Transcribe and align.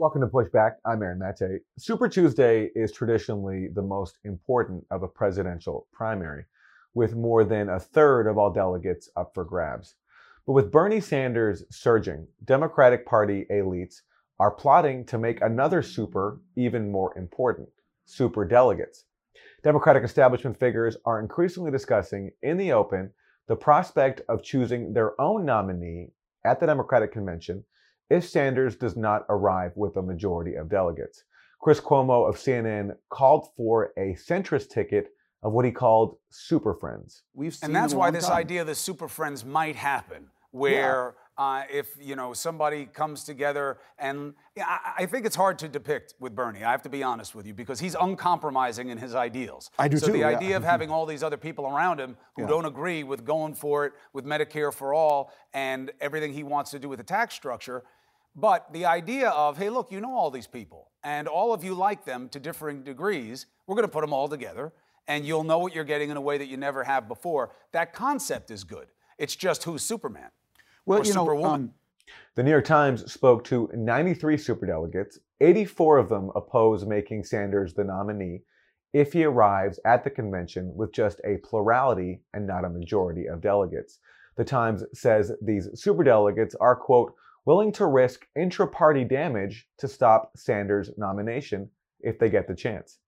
Welcome 0.00 0.20
to 0.20 0.28
Pushback. 0.28 0.74
I'm 0.84 1.02
Aaron 1.02 1.18
Mate. 1.18 1.62
Super 1.76 2.08
Tuesday 2.08 2.70
is 2.76 2.92
traditionally 2.92 3.66
the 3.66 3.82
most 3.82 4.20
important 4.22 4.84
of 4.92 5.02
a 5.02 5.08
presidential 5.08 5.88
primary, 5.92 6.44
with 6.94 7.16
more 7.16 7.42
than 7.42 7.68
a 7.68 7.80
third 7.80 8.28
of 8.28 8.38
all 8.38 8.52
delegates 8.52 9.10
up 9.16 9.32
for 9.34 9.44
grabs. 9.44 9.96
But 10.46 10.52
with 10.52 10.70
Bernie 10.70 11.00
Sanders 11.00 11.64
surging, 11.72 12.28
Democratic 12.44 13.06
Party 13.06 13.44
elites 13.50 14.02
are 14.38 14.52
plotting 14.52 15.04
to 15.06 15.18
make 15.18 15.40
another 15.40 15.82
super 15.82 16.42
even 16.54 16.92
more 16.92 17.18
important 17.18 17.68
super 18.04 18.44
delegates. 18.44 19.06
Democratic 19.64 20.04
establishment 20.04 20.56
figures 20.56 20.96
are 21.06 21.18
increasingly 21.18 21.72
discussing 21.72 22.30
in 22.44 22.56
the 22.56 22.70
open 22.70 23.10
the 23.48 23.56
prospect 23.56 24.20
of 24.28 24.44
choosing 24.44 24.92
their 24.92 25.20
own 25.20 25.44
nominee 25.44 26.12
at 26.44 26.60
the 26.60 26.66
Democratic 26.66 27.10
convention 27.10 27.64
if 28.10 28.28
Sanders 28.28 28.76
does 28.76 28.96
not 28.96 29.24
arrive 29.28 29.72
with 29.76 29.96
a 29.96 30.02
majority 30.02 30.54
of 30.54 30.68
delegates. 30.68 31.24
Chris 31.60 31.80
Cuomo 31.80 32.28
of 32.28 32.36
CNN 32.36 32.96
called 33.10 33.48
for 33.56 33.92
a 33.96 34.14
centrist 34.14 34.70
ticket 34.70 35.12
of 35.42 35.52
what 35.52 35.64
he 35.64 35.70
called 35.70 36.16
super 36.30 36.74
friends. 36.74 37.22
We've 37.34 37.54
seen 37.54 37.68
and 37.68 37.76
that's 37.76 37.94
why 37.94 38.10
this 38.10 38.26
time. 38.26 38.36
idea 38.36 38.62
of 38.62 38.66
the 38.66 38.74
super 38.74 39.08
friends 39.08 39.44
might 39.44 39.76
happen, 39.76 40.28
where 40.50 41.14
yeah. 41.14 41.24
Uh, 41.38 41.62
if 41.72 41.90
you 42.00 42.16
know 42.16 42.32
somebody 42.32 42.84
comes 42.84 43.22
together 43.22 43.78
and 43.96 44.34
I, 44.58 44.94
I, 44.98 45.06
think 45.06 45.24
it's 45.24 45.36
hard 45.36 45.56
to 45.60 45.68
depict 45.68 46.14
with 46.18 46.34
Bernie. 46.34 46.64
I 46.64 46.72
have 46.72 46.82
to 46.82 46.88
be 46.88 47.04
honest 47.04 47.32
with 47.32 47.46
you 47.46 47.54
because 47.54 47.78
he's 47.78 47.94
uncompromising 47.94 48.88
in 48.88 48.98
his 48.98 49.14
ideals. 49.14 49.70
I 49.78 49.86
do 49.86 49.98
so 49.98 50.06
too. 50.06 50.14
the 50.14 50.18
yeah. 50.18 50.36
idea 50.36 50.56
of 50.56 50.64
having 50.74 50.90
all 50.90 51.06
these 51.06 51.22
other 51.22 51.36
people 51.36 51.64
around 51.68 52.00
him 52.00 52.16
who 52.34 52.42
yeah. 52.42 52.48
don't 52.48 52.64
agree 52.64 53.04
with 53.04 53.24
going 53.24 53.54
for 53.54 53.86
it 53.86 53.92
with 54.12 54.24
Medicare 54.24 54.74
for 54.74 54.92
all 54.92 55.30
and 55.54 55.92
everything 56.00 56.32
he 56.32 56.42
wants 56.42 56.72
to 56.72 56.80
do 56.80 56.88
with 56.88 56.98
the 56.98 57.04
tax 57.04 57.36
structure 57.36 57.84
but 58.40 58.72
the 58.72 58.84
idea 58.84 59.30
of, 59.30 59.58
hey, 59.58 59.68
look, 59.68 59.90
you 59.90 60.00
know 60.00 60.14
all 60.14 60.30
these 60.30 60.46
people, 60.46 60.90
and 61.02 61.26
all 61.26 61.52
of 61.52 61.64
you 61.64 61.74
like 61.74 62.04
them 62.04 62.28
to 62.28 62.38
differing 62.38 62.84
degrees, 62.84 63.46
we're 63.66 63.74
going 63.74 63.86
to 63.86 63.92
put 63.92 64.02
them 64.02 64.12
all 64.12 64.28
together, 64.28 64.72
and 65.08 65.26
you'll 65.26 65.44
know 65.44 65.58
what 65.58 65.74
you're 65.74 65.84
getting 65.84 66.10
in 66.10 66.16
a 66.16 66.20
way 66.20 66.38
that 66.38 66.46
you 66.46 66.56
never 66.56 66.84
have 66.84 67.08
before. 67.08 67.50
That 67.72 67.92
concept 67.92 68.50
is 68.50 68.62
good. 68.62 68.86
It's 69.18 69.34
just 69.34 69.64
who's 69.64 69.82
Superman 69.82 70.30
well, 70.86 71.00
or 71.00 71.04
you 71.04 71.12
Superwoman. 71.12 71.42
Know, 71.42 71.54
um, 71.54 71.74
the 72.36 72.42
New 72.44 72.50
York 72.50 72.64
Times 72.64 73.10
spoke 73.12 73.42
to 73.44 73.68
93 73.74 74.36
superdelegates. 74.36 75.18
84 75.40 75.98
of 75.98 76.08
them 76.08 76.30
oppose 76.36 76.86
making 76.86 77.24
Sanders 77.24 77.74
the 77.74 77.84
nominee 77.84 78.42
if 78.92 79.12
he 79.12 79.24
arrives 79.24 79.78
at 79.84 80.04
the 80.04 80.10
convention 80.10 80.72
with 80.74 80.92
just 80.92 81.20
a 81.24 81.38
plurality 81.38 82.20
and 82.34 82.46
not 82.46 82.64
a 82.64 82.70
majority 82.70 83.26
of 83.26 83.40
delegates. 83.40 83.98
The 84.36 84.44
Times 84.44 84.84
says 84.94 85.32
these 85.42 85.68
superdelegates 85.70 86.54
are, 86.60 86.76
quote, 86.76 87.14
willing 87.48 87.72
to 87.72 87.86
risk 87.86 88.26
intra 88.36 88.68
party 88.68 89.04
damage 89.04 89.66
to 89.78 89.88
stop 89.88 90.30
Sanders' 90.36 90.90
nomination 90.98 91.66
if 92.00 92.18
they 92.18 92.28
get 92.28 92.46
the 92.46 92.54
chance. 92.54 92.98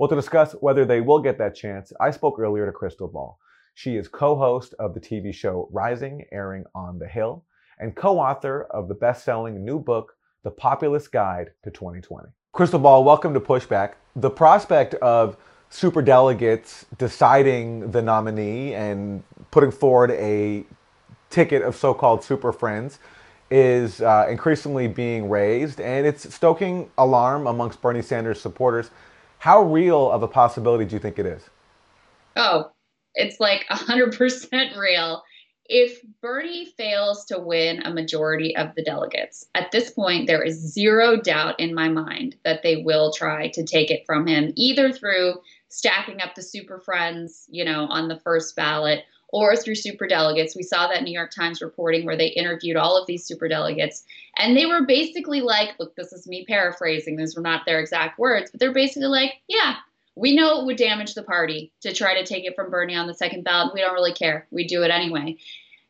Well, 0.00 0.08
to 0.08 0.16
discuss 0.16 0.50
whether 0.54 0.84
they 0.84 1.00
will 1.00 1.20
get 1.20 1.38
that 1.38 1.54
chance, 1.54 1.92
I 2.00 2.10
spoke 2.10 2.40
earlier 2.40 2.66
to 2.66 2.72
Crystal 2.72 3.06
Ball. 3.06 3.38
She 3.74 3.94
is 3.94 4.08
co 4.08 4.34
host 4.34 4.74
of 4.80 4.94
the 4.94 5.00
TV 5.00 5.32
show 5.32 5.68
Rising, 5.70 6.24
airing 6.32 6.64
on 6.74 6.98
The 6.98 7.06
Hill, 7.06 7.44
and 7.78 7.94
co 7.94 8.18
author 8.18 8.66
of 8.72 8.88
the 8.88 8.96
best 8.96 9.24
selling 9.24 9.64
new 9.64 9.78
book, 9.78 10.16
The 10.42 10.50
Populist 10.50 11.12
Guide 11.12 11.52
to 11.62 11.70
2020. 11.70 12.30
Crystal 12.50 12.80
Ball, 12.80 13.04
welcome 13.04 13.32
to 13.32 13.38
Pushback. 13.38 13.92
The 14.16 14.28
prospect 14.28 14.94
of 14.94 15.36
super 15.70 16.02
delegates 16.02 16.84
deciding 16.98 17.92
the 17.92 18.02
nominee 18.02 18.74
and 18.74 19.22
putting 19.52 19.70
forward 19.70 20.10
a 20.10 20.64
ticket 21.30 21.62
of 21.62 21.76
so 21.76 21.94
called 21.94 22.24
super 22.24 22.52
friends 22.52 22.98
is 23.54 24.00
uh, 24.00 24.26
increasingly 24.28 24.88
being 24.88 25.30
raised, 25.30 25.80
and 25.80 26.04
it's 26.04 26.34
stoking 26.34 26.90
alarm 26.98 27.46
amongst 27.46 27.80
Bernie 27.80 28.02
Sanders 28.02 28.40
supporters. 28.40 28.90
How 29.38 29.62
real 29.62 30.10
of 30.10 30.24
a 30.24 30.26
possibility 30.26 30.84
do 30.84 30.96
you 30.96 30.98
think 30.98 31.20
it 31.20 31.26
is? 31.26 31.48
Oh, 32.34 32.72
it's 33.14 33.38
like 33.38 33.64
100% 33.70 34.76
real. 34.76 35.22
If 35.66 36.00
Bernie 36.20 36.66
fails 36.76 37.24
to 37.26 37.38
win 37.38 37.80
a 37.84 37.94
majority 37.94 38.56
of 38.56 38.74
the 38.74 38.82
delegates, 38.82 39.46
at 39.54 39.70
this 39.70 39.90
point, 39.90 40.26
there 40.26 40.42
is 40.42 40.56
zero 40.56 41.16
doubt 41.16 41.60
in 41.60 41.76
my 41.76 41.88
mind 41.88 42.34
that 42.44 42.64
they 42.64 42.82
will 42.82 43.12
try 43.12 43.50
to 43.50 43.62
take 43.62 43.88
it 43.88 44.02
from 44.04 44.26
him, 44.26 44.52
either 44.56 44.90
through 44.90 45.34
stacking 45.68 46.20
up 46.20 46.34
the 46.34 46.42
super 46.42 46.80
friends, 46.80 47.46
you 47.48 47.64
know, 47.64 47.86
on 47.86 48.08
the 48.08 48.18
first 48.18 48.56
ballot, 48.56 49.04
or 49.34 49.56
through 49.56 49.74
super 49.74 50.06
delegates. 50.06 50.54
We 50.54 50.62
saw 50.62 50.86
that 50.86 51.02
New 51.02 51.12
York 51.12 51.32
Times 51.32 51.60
reporting 51.60 52.06
where 52.06 52.16
they 52.16 52.28
interviewed 52.28 52.76
all 52.76 52.96
of 52.96 53.04
these 53.08 53.26
super 53.26 53.48
delegates. 53.48 54.04
And 54.38 54.56
they 54.56 54.64
were 54.64 54.86
basically 54.86 55.40
like, 55.40 55.70
look, 55.80 55.96
this 55.96 56.12
is 56.12 56.28
me 56.28 56.44
paraphrasing, 56.46 57.16
these 57.16 57.34
were 57.34 57.42
not 57.42 57.66
their 57.66 57.80
exact 57.80 58.16
words, 58.16 58.52
but 58.52 58.60
they're 58.60 58.72
basically 58.72 59.08
like, 59.08 59.32
yeah, 59.48 59.74
we 60.14 60.36
know 60.36 60.60
it 60.60 60.66
would 60.66 60.76
damage 60.76 61.14
the 61.14 61.24
party 61.24 61.72
to 61.80 61.92
try 61.92 62.14
to 62.14 62.24
take 62.24 62.44
it 62.44 62.54
from 62.54 62.70
Bernie 62.70 62.94
on 62.94 63.08
the 63.08 63.14
second 63.14 63.42
ballot. 63.42 63.74
We 63.74 63.80
don't 63.80 63.92
really 63.92 64.12
care. 64.12 64.46
We 64.52 64.68
do 64.68 64.84
it 64.84 64.92
anyway. 64.92 65.36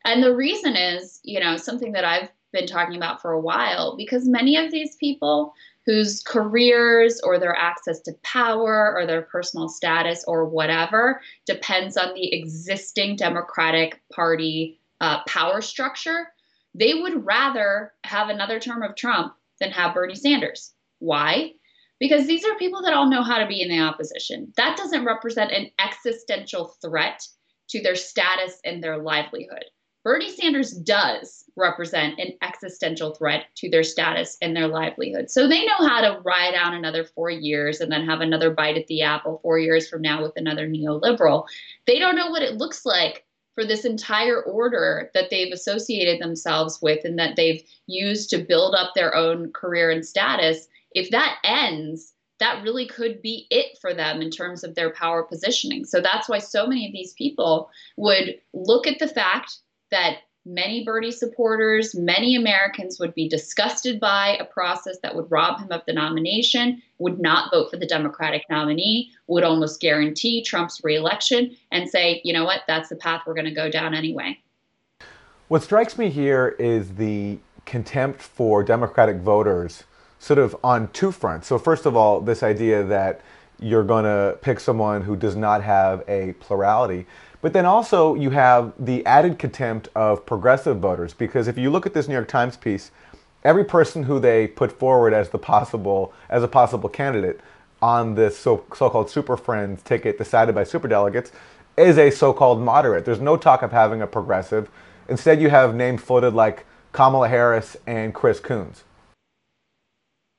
And 0.05 0.23
the 0.23 0.35
reason 0.35 0.75
is, 0.75 1.19
you 1.21 1.39
know, 1.39 1.55
something 1.55 1.91
that 1.91 2.03
I've 2.03 2.29
been 2.51 2.65
talking 2.65 2.97
about 2.97 3.21
for 3.21 3.31
a 3.31 3.39
while, 3.39 3.95
because 3.95 4.27
many 4.27 4.57
of 4.57 4.71
these 4.71 4.95
people 4.95 5.53
whose 5.85 6.23
careers 6.23 7.21
or 7.23 7.37
their 7.37 7.55
access 7.55 8.01
to 8.01 8.13
power 8.23 8.93
or 8.95 9.05
their 9.05 9.21
personal 9.21 9.69
status 9.69 10.23
or 10.27 10.45
whatever 10.45 11.21
depends 11.45 11.95
on 11.95 12.13
the 12.13 12.33
existing 12.33 13.15
Democratic 13.15 14.01
Party 14.11 14.79
uh, 15.01 15.23
power 15.27 15.61
structure, 15.61 16.27
they 16.73 16.93
would 16.93 17.25
rather 17.25 17.93
have 18.03 18.29
another 18.29 18.59
term 18.59 18.81
of 18.81 18.95
Trump 18.95 19.33
than 19.59 19.71
have 19.71 19.93
Bernie 19.93 20.15
Sanders. 20.15 20.73
Why? 20.99 21.51
Because 21.99 22.27
these 22.27 22.43
are 22.43 22.57
people 22.57 22.81
that 22.81 22.93
all 22.93 23.09
know 23.09 23.23
how 23.23 23.37
to 23.37 23.47
be 23.47 23.61
in 23.61 23.69
the 23.69 23.79
opposition. 23.79 24.51
That 24.57 24.77
doesn't 24.77 25.05
represent 25.05 25.51
an 25.51 25.69
existential 25.79 26.75
threat 26.81 27.21
to 27.69 27.81
their 27.81 27.95
status 27.95 28.59
and 28.65 28.83
their 28.83 28.97
livelihood. 28.97 29.65
Bernie 30.05 30.29
Sanders 30.29 30.71
does 30.71 31.45
represent 31.55 32.19
an 32.19 32.33
existential 32.43 33.15
threat 33.15 33.45
to 33.55 33.71
their 33.71 33.81
status 33.81 34.37
and 34.39 34.55
their 34.55 34.67
livelihood. 34.67 35.31
So 35.31 35.47
they 35.47 35.65
know 35.65 35.87
how 35.87 35.99
to 36.01 36.21
ride 36.23 36.53
out 36.53 36.75
another 36.75 37.05
four 37.05 37.31
years 37.31 37.81
and 37.81 37.91
then 37.91 38.05
have 38.05 38.21
another 38.21 38.51
bite 38.51 38.77
at 38.77 38.85
the 38.85 39.01
apple 39.01 39.39
four 39.41 39.57
years 39.57 39.89
from 39.89 40.03
now 40.03 40.21
with 40.21 40.33
another 40.35 40.69
neoliberal. 40.69 41.47
They 41.87 41.97
don't 41.97 42.15
know 42.15 42.29
what 42.29 42.43
it 42.43 42.57
looks 42.57 42.85
like 42.85 43.25
for 43.55 43.65
this 43.65 43.83
entire 43.83 44.43
order 44.43 45.09
that 45.15 45.31
they've 45.31 45.51
associated 45.51 46.21
themselves 46.21 46.79
with 46.83 47.03
and 47.03 47.17
that 47.17 47.35
they've 47.35 47.63
used 47.87 48.29
to 48.29 48.37
build 48.37 48.75
up 48.75 48.93
their 48.93 49.15
own 49.15 49.51
career 49.53 49.89
and 49.89 50.05
status. 50.05 50.67
If 50.91 51.09
that 51.09 51.37
ends, 51.43 52.13
that 52.39 52.61
really 52.61 52.85
could 52.85 53.23
be 53.23 53.47
it 53.49 53.79
for 53.81 53.91
them 53.93 54.21
in 54.21 54.29
terms 54.29 54.63
of 54.63 54.75
their 54.75 54.91
power 54.91 55.23
positioning. 55.23 55.83
So 55.85 55.99
that's 55.99 56.29
why 56.29 56.37
so 56.37 56.67
many 56.67 56.85
of 56.85 56.93
these 56.93 57.13
people 57.13 57.71
would 57.97 58.39
look 58.53 58.85
at 58.85 58.99
the 58.99 59.07
fact 59.07 59.57
that 59.95 60.17
many 60.45 60.83
Bernie 60.83 61.11
supporters, 61.11 61.95
many 61.95 62.35
Americans 62.35 62.99
would 62.99 63.15
be 63.15 63.27
disgusted 63.29 63.99
by 63.99 64.37
a 64.39 64.45
process 64.45 64.97
that 65.01 65.15
would 65.15 65.31
rob 65.31 65.59
him 65.59 65.71
of 65.71 65.81
the 65.87 65.93
nomination, 65.93 66.81
would 66.99 67.19
not 67.19 67.49
vote 67.51 67.71
for 67.71 67.77
the 67.77 67.87
Democratic 67.87 68.43
nominee, 68.49 69.11
would 69.27 69.43
almost 69.43 69.79
guarantee 69.79 70.43
Trump's 70.43 70.81
reelection, 70.83 71.55
and 71.71 71.89
say, 71.89 72.21
you 72.23 72.33
know 72.33 72.43
what, 72.43 72.61
that's 72.67 72.89
the 72.89 72.95
path 72.95 73.23
we're 73.25 73.33
going 73.33 73.45
to 73.45 73.51
go 73.51 73.71
down 73.71 73.93
anyway. 73.93 74.37
What 75.47 75.63
strikes 75.63 75.97
me 75.97 76.09
here 76.09 76.55
is 76.59 76.95
the 76.95 77.39
contempt 77.65 78.21
for 78.21 78.63
Democratic 78.63 79.17
voters, 79.17 79.85
sort 80.19 80.39
of 80.39 80.55
on 80.63 80.89
two 80.89 81.11
fronts. 81.11 81.47
So, 81.47 81.57
first 81.57 81.85
of 81.85 81.95
all, 81.95 82.19
this 82.19 82.43
idea 82.43 82.83
that 82.83 83.21
you're 83.59 83.83
going 83.83 84.03
to 84.03 84.37
pick 84.41 84.59
someone 84.59 85.01
who 85.01 85.15
does 85.15 85.35
not 85.35 85.63
have 85.63 86.03
a 86.07 86.33
plurality. 86.33 87.05
But 87.45 87.53
then 87.53 87.67
also 87.67 88.15
you 88.15 88.31
have 88.31 88.73
the 88.79 89.05
added 89.05 89.37
contempt 89.37 89.87
of 89.93 90.25
progressive 90.25 90.79
voters 90.79 91.13
because 91.13 91.47
if 91.47 91.59
you 91.59 91.69
look 91.69 91.85
at 91.85 91.93
this 91.93 92.07
New 92.07 92.15
York 92.15 92.27
Times 92.27 92.57
piece, 92.57 92.89
every 93.43 93.63
person 93.63 94.01
who 94.01 94.19
they 94.19 94.47
put 94.47 94.71
forward 94.71 95.13
as 95.13 95.29
the 95.29 95.37
possible 95.37 96.11
as 96.27 96.41
a 96.41 96.47
possible 96.47 96.89
candidate 96.89 97.39
on 97.83 98.15
this 98.15 98.35
so, 98.35 98.65
so-called 98.75 99.11
super 99.11 99.37
friends 99.37 99.83
ticket 99.83 100.17
decided 100.17 100.55
by 100.55 100.63
super 100.63 100.87
delegates 100.87 101.31
is 101.77 101.99
a 101.99 102.09
so-called 102.09 102.61
moderate. 102.61 103.05
There's 103.05 103.21
no 103.21 103.37
talk 103.37 103.61
of 103.61 103.71
having 103.71 104.01
a 104.01 104.07
progressive. 104.07 104.67
Instead, 105.07 105.39
you 105.39 105.51
have 105.51 105.75
names 105.75 106.01
floated 106.01 106.33
like 106.33 106.65
Kamala 106.93 107.29
Harris 107.29 107.77
and 107.85 108.11
Chris 108.11 108.39
Coons. 108.39 108.85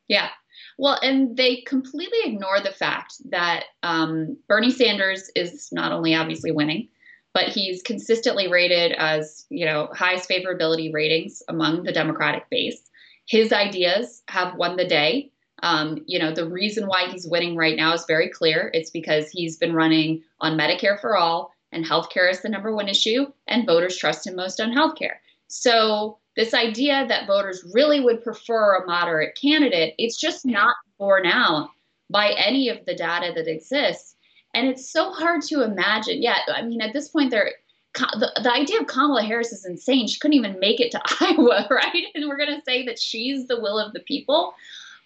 Yeah. 0.08 0.30
Well, 0.76 0.98
and 1.02 1.36
they 1.36 1.62
completely 1.68 2.18
ignore 2.24 2.60
the 2.60 2.72
fact 2.72 3.14
that 3.30 3.66
um, 3.84 4.36
Bernie 4.48 4.72
Sanders 4.72 5.30
is 5.36 5.68
not 5.70 5.92
only 5.92 6.12
obviously 6.16 6.50
winning, 6.50 6.88
but 7.36 7.48
he's 7.48 7.82
consistently 7.82 8.48
rated 8.48 8.92
as, 8.92 9.44
you 9.50 9.66
know, 9.66 9.90
highest 9.92 10.26
favorability 10.26 10.90
ratings 10.90 11.42
among 11.48 11.82
the 11.82 11.92
Democratic 11.92 12.48
base. 12.48 12.80
His 13.28 13.52
ideas 13.52 14.22
have 14.28 14.56
won 14.56 14.76
the 14.76 14.86
day. 14.86 15.30
Um, 15.62 16.02
you 16.06 16.18
know, 16.18 16.32
the 16.32 16.48
reason 16.48 16.86
why 16.86 17.10
he's 17.10 17.28
winning 17.28 17.54
right 17.54 17.76
now 17.76 17.92
is 17.92 18.06
very 18.08 18.30
clear. 18.30 18.70
It's 18.72 18.88
because 18.88 19.28
he's 19.28 19.58
been 19.58 19.74
running 19.74 20.22
on 20.40 20.56
Medicare 20.56 20.98
for 20.98 21.14
all, 21.14 21.52
and 21.72 21.84
healthcare 21.84 22.30
is 22.30 22.40
the 22.40 22.48
number 22.48 22.74
one 22.74 22.88
issue, 22.88 23.26
and 23.48 23.66
voters 23.66 23.98
trust 23.98 24.26
him 24.26 24.34
most 24.34 24.58
on 24.58 24.72
healthcare. 24.72 25.16
So, 25.48 26.16
this 26.36 26.54
idea 26.54 27.04
that 27.06 27.26
voters 27.26 27.70
really 27.74 28.00
would 28.00 28.24
prefer 28.24 28.76
a 28.76 28.86
moderate 28.86 29.38
candidate, 29.38 29.94
it's 29.98 30.18
just 30.18 30.46
not 30.46 30.74
borne 30.98 31.26
out 31.26 31.68
by 32.08 32.30
any 32.30 32.70
of 32.70 32.82
the 32.86 32.94
data 32.94 33.32
that 33.34 33.46
exists. 33.46 34.15
And 34.54 34.68
it's 34.68 34.90
so 34.90 35.12
hard 35.12 35.42
to 35.42 35.62
imagine. 35.62 36.22
Yeah, 36.22 36.38
I 36.54 36.62
mean, 36.62 36.80
at 36.80 36.92
this 36.92 37.08
point, 37.08 37.30
there 37.30 37.52
the, 37.96 38.40
the 38.42 38.52
idea 38.52 38.80
of 38.80 38.86
Kamala 38.86 39.22
Harris 39.22 39.52
is 39.52 39.64
insane. 39.64 40.06
She 40.06 40.18
couldn't 40.18 40.36
even 40.36 40.58
make 40.60 40.80
it 40.80 40.90
to 40.92 41.00
Iowa, 41.20 41.66
right? 41.70 42.06
And 42.14 42.28
we're 42.28 42.36
going 42.36 42.54
to 42.54 42.62
say 42.64 42.84
that 42.86 42.98
she's 42.98 43.46
the 43.46 43.60
will 43.60 43.78
of 43.78 43.92
the 43.92 44.00
people. 44.00 44.54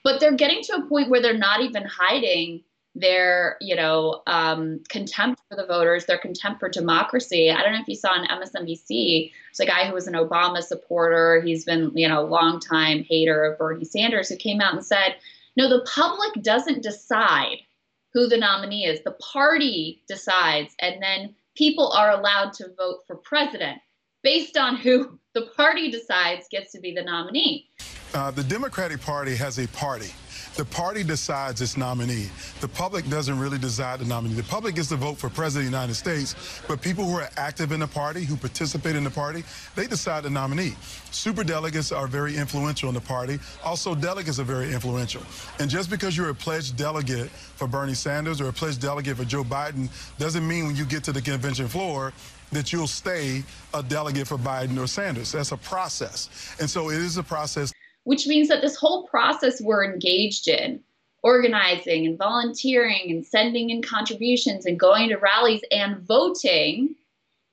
But 0.02 0.18
they're 0.18 0.36
getting 0.36 0.62
to 0.64 0.76
a 0.76 0.86
point 0.86 1.10
where 1.10 1.20
they're 1.20 1.36
not 1.36 1.60
even 1.60 1.84
hiding 1.84 2.62
their, 2.94 3.56
you 3.60 3.76
know, 3.76 4.22
um, 4.26 4.80
contempt 4.88 5.40
for 5.48 5.56
the 5.56 5.66
voters, 5.66 6.06
their 6.06 6.18
contempt 6.18 6.58
for 6.58 6.68
democracy. 6.68 7.50
I 7.50 7.62
don't 7.62 7.72
know 7.72 7.80
if 7.80 7.88
you 7.88 7.94
saw 7.94 8.10
on 8.10 8.26
MSNBC, 8.26 9.30
it's 9.50 9.60
a 9.60 9.66
guy 9.66 9.86
who 9.86 9.94
was 9.94 10.08
an 10.08 10.14
Obama 10.14 10.62
supporter. 10.62 11.40
He's 11.42 11.64
been, 11.64 11.92
you 11.94 12.08
know, 12.08 12.20
a 12.20 12.26
long 12.26 12.58
time 12.58 13.04
hater 13.08 13.44
of 13.44 13.58
Bernie 13.58 13.84
Sanders, 13.84 14.28
who 14.28 14.36
came 14.36 14.60
out 14.60 14.74
and 14.74 14.84
said, 14.84 15.16
no, 15.56 15.68
the 15.68 15.86
public 15.94 16.42
doesn't 16.42 16.82
decide 16.82 17.58
who 18.12 18.28
the 18.28 18.36
nominee 18.36 18.86
is. 18.86 19.00
The 19.02 19.16
party 19.32 20.02
decides, 20.08 20.74
and 20.80 21.02
then 21.02 21.34
people 21.56 21.92
are 21.92 22.10
allowed 22.10 22.52
to 22.54 22.68
vote 22.76 23.00
for 23.06 23.16
president 23.16 23.78
based 24.22 24.56
on 24.56 24.76
who 24.76 25.18
the 25.34 25.46
party 25.56 25.90
decides 25.90 26.46
gets 26.50 26.72
to 26.72 26.80
be 26.80 26.92
the 26.92 27.02
nominee. 27.02 27.68
Uh, 28.12 28.30
the 28.30 28.42
Democratic 28.42 29.00
Party 29.00 29.36
has 29.36 29.58
a 29.58 29.68
party. 29.68 30.10
The 30.56 30.64
party 30.64 31.02
decides 31.04 31.60
its 31.60 31.76
nominee. 31.76 32.28
The 32.60 32.68
public 32.68 33.08
doesn't 33.08 33.38
really 33.38 33.58
decide 33.58 34.00
the 34.00 34.04
nominee. 34.04 34.34
The 34.34 34.42
public 34.42 34.74
gets 34.74 34.88
to 34.88 34.96
vote 34.96 35.16
for 35.16 35.30
president 35.30 35.66
of 35.66 35.72
the 35.72 35.78
United 35.78 35.94
States, 35.94 36.60
but 36.66 36.82
people 36.82 37.04
who 37.04 37.16
are 37.16 37.30
active 37.36 37.72
in 37.72 37.80
the 37.80 37.86
party, 37.86 38.24
who 38.24 38.36
participate 38.36 38.96
in 38.96 39.04
the 39.04 39.10
party, 39.10 39.44
they 39.76 39.86
decide 39.86 40.24
the 40.24 40.30
nominee. 40.30 40.74
Super 41.12 41.44
delegates 41.44 41.92
are 41.92 42.06
very 42.06 42.36
influential 42.36 42.88
in 42.88 42.94
the 42.94 43.00
party. 43.00 43.38
Also, 43.64 43.94
delegates 43.94 44.38
are 44.38 44.44
very 44.44 44.72
influential. 44.72 45.22
And 45.60 45.70
just 45.70 45.88
because 45.88 46.16
you're 46.16 46.30
a 46.30 46.34
pledged 46.34 46.76
delegate 46.76 47.30
for 47.30 47.66
Bernie 47.66 47.94
Sanders 47.94 48.40
or 48.40 48.48
a 48.48 48.52
pledged 48.52 48.80
delegate 48.80 49.16
for 49.16 49.24
Joe 49.24 49.44
Biden 49.44 49.88
doesn't 50.18 50.46
mean 50.46 50.66
when 50.66 50.76
you 50.76 50.84
get 50.84 51.04
to 51.04 51.12
the 51.12 51.22
convention 51.22 51.68
floor 51.68 52.12
that 52.52 52.72
you'll 52.72 52.88
stay 52.88 53.44
a 53.74 53.82
delegate 53.82 54.26
for 54.26 54.36
Biden 54.36 54.82
or 54.82 54.86
Sanders. 54.86 55.32
That's 55.32 55.52
a 55.52 55.56
process. 55.56 56.56
And 56.60 56.68
so 56.68 56.90
it 56.90 56.96
is 56.98 57.16
a 57.16 57.22
process 57.22 57.72
which 58.10 58.26
means 58.26 58.48
that 58.48 58.60
this 58.60 58.74
whole 58.74 59.06
process 59.06 59.60
we're 59.60 59.84
engaged 59.84 60.48
in, 60.48 60.80
organizing 61.22 62.06
and 62.06 62.18
volunteering 62.18 63.08
and 63.08 63.24
sending 63.24 63.70
in 63.70 63.80
contributions 63.80 64.66
and 64.66 64.80
going 64.80 65.10
to 65.10 65.14
rallies 65.14 65.60
and 65.70 66.00
voting, 66.00 66.96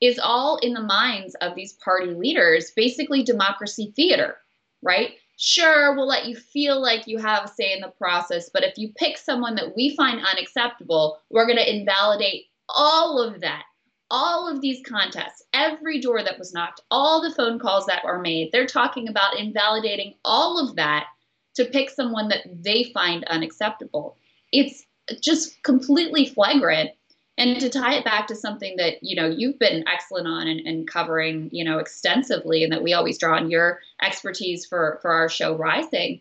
is 0.01 0.17
all 0.17 0.57
in 0.57 0.73
the 0.73 0.81
minds 0.81 1.35
of 1.41 1.53
these 1.53 1.73
party 1.73 2.07
leaders, 2.07 2.71
basically 2.71 3.21
democracy 3.21 3.93
theater, 3.95 4.35
right? 4.81 5.11
Sure, 5.37 5.95
we'll 5.95 6.07
let 6.07 6.25
you 6.25 6.35
feel 6.35 6.81
like 6.81 7.05
you 7.05 7.19
have 7.19 7.45
a 7.45 7.47
say 7.47 7.71
in 7.73 7.81
the 7.81 7.89
process, 7.89 8.49
but 8.51 8.63
if 8.63 8.79
you 8.79 8.91
pick 8.95 9.15
someone 9.15 9.53
that 9.53 9.75
we 9.75 9.95
find 9.95 10.25
unacceptable, 10.25 11.19
we're 11.29 11.45
going 11.45 11.59
to 11.59 11.75
invalidate 11.75 12.45
all 12.67 13.21
of 13.21 13.41
that 13.41 13.65
all 14.09 14.47
of 14.47 14.61
these 14.61 14.81
contests, 14.85 15.43
every 15.53 15.99
door 15.99 16.23
that 16.23 16.39
was 16.39 16.53
knocked, 16.53 16.81
all 16.89 17.21
the 17.21 17.33
phone 17.33 17.59
calls 17.59 17.85
that 17.87 18.03
were 18.03 18.19
made, 18.19 18.51
they're 18.51 18.65
talking 18.65 19.07
about 19.07 19.37
invalidating 19.37 20.13
all 20.23 20.59
of 20.59 20.75
that 20.75 21.07
to 21.55 21.65
pick 21.65 21.89
someone 21.89 22.29
that 22.29 22.45
they 22.45 22.85
find 22.93 23.23
unacceptable. 23.25 24.17
It's 24.51 24.85
just 25.21 25.61
completely 25.63 26.25
flagrant. 26.25 26.91
And 27.39 27.59
to 27.59 27.69
tie 27.69 27.93
it 27.93 28.03
back 28.03 28.25
to 28.27 28.35
something 28.35 28.77
that 28.77 28.95
you 29.03 29.15
know 29.15 29.27
you've 29.27 29.59
been 29.59 29.87
excellent 29.87 30.27
on 30.27 30.47
and, 30.47 30.59
and 30.61 30.89
covering 30.89 31.49
you 31.51 31.63
know 31.63 31.77
extensively, 31.77 32.63
and 32.63 32.73
that 32.73 32.81
we 32.81 32.93
always 32.93 33.19
draw 33.19 33.35
on 33.35 33.51
your 33.51 33.79
expertise 34.01 34.65
for 34.65 34.97
for 35.03 35.11
our 35.11 35.29
show 35.29 35.55
Rising. 35.55 36.19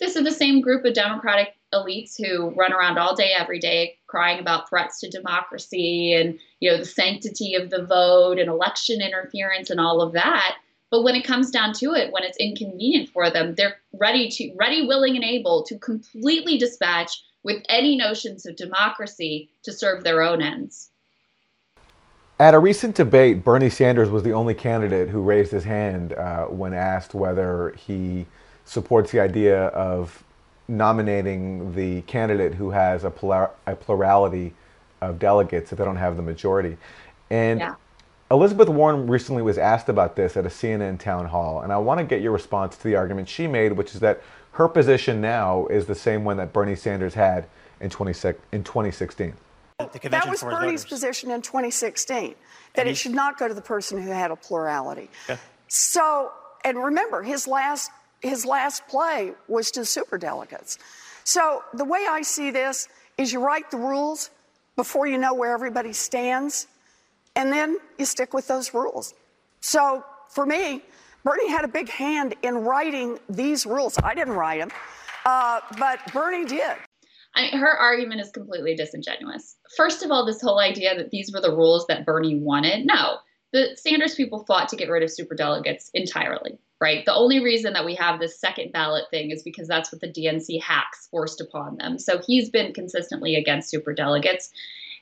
This 0.00 0.16
is 0.16 0.24
the 0.24 0.30
same 0.30 0.62
group 0.62 0.86
of 0.86 0.94
Democratic 0.94 1.48
elites 1.74 2.14
who 2.16 2.50
run 2.50 2.72
around 2.72 2.98
all 2.98 3.14
day, 3.14 3.32
every 3.38 3.58
day, 3.58 3.98
crying 4.06 4.38
about 4.38 4.68
threats 4.68 5.00
to 5.00 5.10
democracy 5.10 6.14
and 6.14 6.38
you 6.60 6.70
know 6.70 6.78
the 6.78 6.84
sanctity 6.84 7.54
of 7.54 7.70
the 7.70 7.84
vote 7.84 8.38
and 8.38 8.48
election 8.48 9.00
interference 9.00 9.70
and 9.70 9.80
all 9.80 10.00
of 10.00 10.12
that. 10.12 10.56
But 10.90 11.02
when 11.02 11.16
it 11.16 11.24
comes 11.24 11.50
down 11.50 11.72
to 11.74 11.94
it, 11.94 12.12
when 12.12 12.22
it's 12.22 12.38
inconvenient 12.38 13.08
for 13.08 13.28
them, 13.28 13.56
they're 13.56 13.78
ready 13.92 14.28
to, 14.28 14.54
ready, 14.56 14.86
willing, 14.86 15.16
and 15.16 15.24
able 15.24 15.64
to 15.64 15.78
completely 15.78 16.56
dispatch 16.56 17.20
with 17.42 17.62
any 17.68 17.96
notions 17.96 18.46
of 18.46 18.54
democracy 18.56 19.50
to 19.64 19.72
serve 19.72 20.04
their 20.04 20.22
own 20.22 20.40
ends. 20.40 20.90
At 22.40 22.54
a 22.54 22.58
recent 22.58 22.96
debate, 22.96 23.44
Bernie 23.44 23.70
Sanders 23.70 24.10
was 24.10 24.22
the 24.22 24.32
only 24.32 24.54
candidate 24.54 25.08
who 25.08 25.20
raised 25.20 25.52
his 25.52 25.64
hand 25.64 26.12
uh, 26.12 26.46
when 26.46 26.74
asked 26.74 27.14
whether 27.14 27.74
he 27.76 28.26
supports 28.64 29.12
the 29.12 29.20
idea 29.20 29.66
of 29.68 30.24
nominating 30.68 31.74
the 31.74 32.00
candidate 32.02 32.54
who 32.54 32.70
has 32.70 33.04
a, 33.04 33.10
plura- 33.10 33.50
a 33.66 33.76
plurality 33.76 34.54
of 35.00 35.18
delegates 35.18 35.72
if 35.72 35.78
they 35.78 35.84
don't 35.84 35.96
have 35.96 36.16
the 36.16 36.22
majority. 36.22 36.76
And 37.30 37.60
yeah. 37.60 37.74
Elizabeth 38.30 38.68
Warren 38.68 39.06
recently 39.06 39.42
was 39.42 39.58
asked 39.58 39.88
about 39.88 40.16
this 40.16 40.36
at 40.36 40.46
a 40.46 40.48
CNN 40.48 40.98
town 40.98 41.26
hall, 41.26 41.60
and 41.60 41.72
I 41.72 41.76
want 41.78 41.98
to 41.98 42.04
get 42.04 42.22
your 42.22 42.32
response 42.32 42.76
to 42.76 42.84
the 42.84 42.96
argument 42.96 43.28
she 43.28 43.46
made, 43.46 43.72
which 43.72 43.94
is 43.94 44.00
that 44.00 44.22
her 44.52 44.68
position 44.68 45.20
now 45.20 45.66
is 45.66 45.86
the 45.86 45.94
same 45.94 46.24
one 46.24 46.36
that 46.38 46.52
Bernie 46.52 46.76
Sanders 46.76 47.14
had 47.14 47.46
in, 47.80 47.90
20, 47.90 48.10
in 48.52 48.64
2016. 48.64 49.34
That 49.78 50.28
was 50.28 50.42
Bernie's 50.42 50.84
voters. 50.84 50.84
position 50.84 51.30
in 51.30 51.42
2016, 51.42 52.34
that 52.74 52.86
it 52.86 52.96
should 52.96 53.12
not 53.12 53.38
go 53.38 53.48
to 53.48 53.54
the 53.54 53.60
person 53.60 54.00
who 54.00 54.10
had 54.10 54.30
a 54.30 54.36
plurality. 54.36 55.10
Yeah. 55.28 55.36
So, 55.68 56.30
and 56.64 56.78
remember, 56.78 57.22
his 57.22 57.48
last 57.48 57.90
his 58.24 58.44
last 58.44 58.86
play 58.88 59.32
was 59.48 59.70
to 59.72 59.84
super 59.84 60.18
delegates. 60.18 60.78
So 61.24 61.62
the 61.74 61.84
way 61.84 62.06
I 62.08 62.22
see 62.22 62.50
this 62.50 62.88
is 63.18 63.32
you 63.32 63.44
write 63.44 63.70
the 63.70 63.76
rules 63.76 64.30
before 64.76 65.06
you 65.06 65.18
know 65.18 65.34
where 65.34 65.52
everybody 65.52 65.92
stands, 65.92 66.66
and 67.36 67.52
then 67.52 67.78
you 67.98 68.04
stick 68.04 68.34
with 68.34 68.48
those 68.48 68.74
rules. 68.74 69.14
So 69.60 70.04
for 70.30 70.44
me, 70.44 70.82
Bernie 71.22 71.48
had 71.48 71.64
a 71.64 71.68
big 71.68 71.88
hand 71.88 72.34
in 72.42 72.56
writing 72.56 73.18
these 73.28 73.64
rules. 73.66 73.96
I 74.02 74.14
didn't 74.14 74.34
write 74.34 74.60
them, 74.60 74.70
uh, 75.24 75.60
but 75.78 76.00
Bernie 76.12 76.44
did. 76.44 76.76
I, 77.36 77.46
her 77.56 77.76
argument 77.78 78.20
is 78.20 78.30
completely 78.30 78.76
disingenuous. 78.76 79.56
First 79.76 80.04
of 80.04 80.10
all, 80.10 80.26
this 80.26 80.40
whole 80.40 80.60
idea 80.60 80.96
that 80.96 81.10
these 81.10 81.32
were 81.32 81.40
the 81.40 81.50
rules 81.50 81.86
that 81.86 82.04
Bernie 82.04 82.38
wanted. 82.38 82.86
No, 82.86 83.18
the 83.52 83.76
Sanders 83.76 84.14
people 84.14 84.44
fought 84.44 84.68
to 84.68 84.76
get 84.76 84.90
rid 84.90 85.02
of 85.02 85.10
super 85.10 85.34
delegates 85.34 85.90
entirely 85.94 86.58
right? 86.84 87.06
The 87.06 87.14
only 87.14 87.42
reason 87.42 87.72
that 87.72 87.86
we 87.86 87.94
have 87.94 88.20
this 88.20 88.38
second 88.38 88.70
ballot 88.70 89.04
thing 89.10 89.30
is 89.30 89.42
because 89.42 89.66
that's 89.66 89.90
what 89.90 90.02
the 90.02 90.12
DNC 90.12 90.62
hacks 90.62 91.08
forced 91.10 91.40
upon 91.40 91.78
them. 91.78 91.98
So 91.98 92.20
he's 92.26 92.50
been 92.50 92.74
consistently 92.74 93.36
against 93.36 93.70
super 93.70 93.94
delegates. 93.94 94.50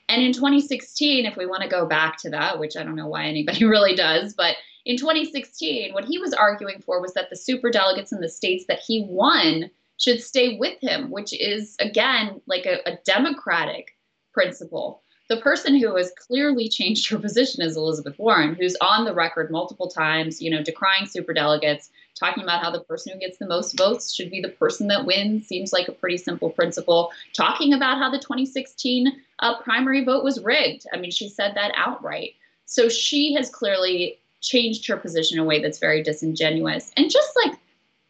And 0.09 0.23
in 0.23 0.33
2016, 0.33 1.27
if 1.27 1.37
we 1.37 1.45
want 1.45 1.65
to 1.65 1.69
go 1.69 1.85
back 1.85 2.19
to 2.19 2.31
that, 2.31 2.61
which 2.61 2.77
I 2.77 2.85
don't 2.85 2.95
know 2.95 3.09
why 3.09 3.25
anybody 3.25 3.65
really 3.75 3.97
does, 3.97 4.33
but 4.33 4.55
in 4.85 4.97
2016, 4.97 5.93
what 5.93 6.05
he 6.05 6.19
was 6.19 6.33
arguing 6.33 6.81
for 6.87 7.03
was 7.03 7.15
that 7.15 7.31
the 7.31 7.37
super 7.37 7.69
delegates 7.69 8.13
in 8.13 8.21
the 8.21 8.29
states 8.29 8.67
that 8.69 8.79
he 8.79 9.05
won 9.09 9.69
should 9.99 10.23
stay 10.23 10.59
with 10.59 10.81
him, 10.81 11.11
which 11.11 11.33
is, 11.33 11.75
again, 11.81 12.41
like 12.47 12.65
a, 12.65 12.79
a 12.89 12.99
democratic 13.05 13.97
principle 14.33 15.02
the 15.35 15.41
person 15.41 15.75
who 15.81 15.97
has 15.97 16.13
clearly 16.19 16.69
changed 16.69 17.09
her 17.09 17.19
position 17.19 17.63
is 17.63 17.75
Elizabeth 17.75 18.19
Warren, 18.19 18.55
who's 18.55 18.77
on 18.83 19.07
the 19.07 19.15
record 19.15 19.51
multiple 19.51 19.89
times, 19.89 20.43
you 20.43 20.51
know, 20.51 20.63
decrying 20.63 21.05
superdelegates, 21.05 21.89
talking 22.15 22.43
about 22.43 22.63
how 22.63 22.71
the 22.71 22.81
person 22.81 23.15
who 23.15 23.19
gets 23.19 23.39
the 23.39 23.47
most 23.47 23.79
votes 23.79 24.13
should 24.13 24.31
be 24.31 24.43
the 24.43 24.51
person 24.51 24.89
that 24.89 25.07
wins. 25.07 25.47
Seems 25.47 25.73
like 25.73 25.89
a 25.89 25.93
pretty 25.93 26.19
simple 26.19 26.51
principle. 26.51 27.13
Talking 27.33 27.73
about 27.73 27.97
how 27.97 28.11
the 28.11 28.19
2016 28.19 29.11
uh, 29.39 29.59
primary 29.63 30.05
vote 30.05 30.23
was 30.23 30.39
rigged. 30.43 30.85
I 30.93 30.99
mean, 30.99 31.11
she 31.11 31.31
said 31.31 31.53
that 31.55 31.73
outright. 31.77 32.33
So 32.67 32.91
she 32.91 33.33
has 33.33 33.49
clearly 33.49 34.19
changed 34.43 34.87
her 34.89 34.99
position 34.99 35.39
in 35.39 35.45
a 35.45 35.47
way 35.47 35.63
that's 35.63 35.79
very 35.79 36.03
disingenuous. 36.03 36.93
And 36.99 37.11
just 37.11 37.31
like 37.43 37.59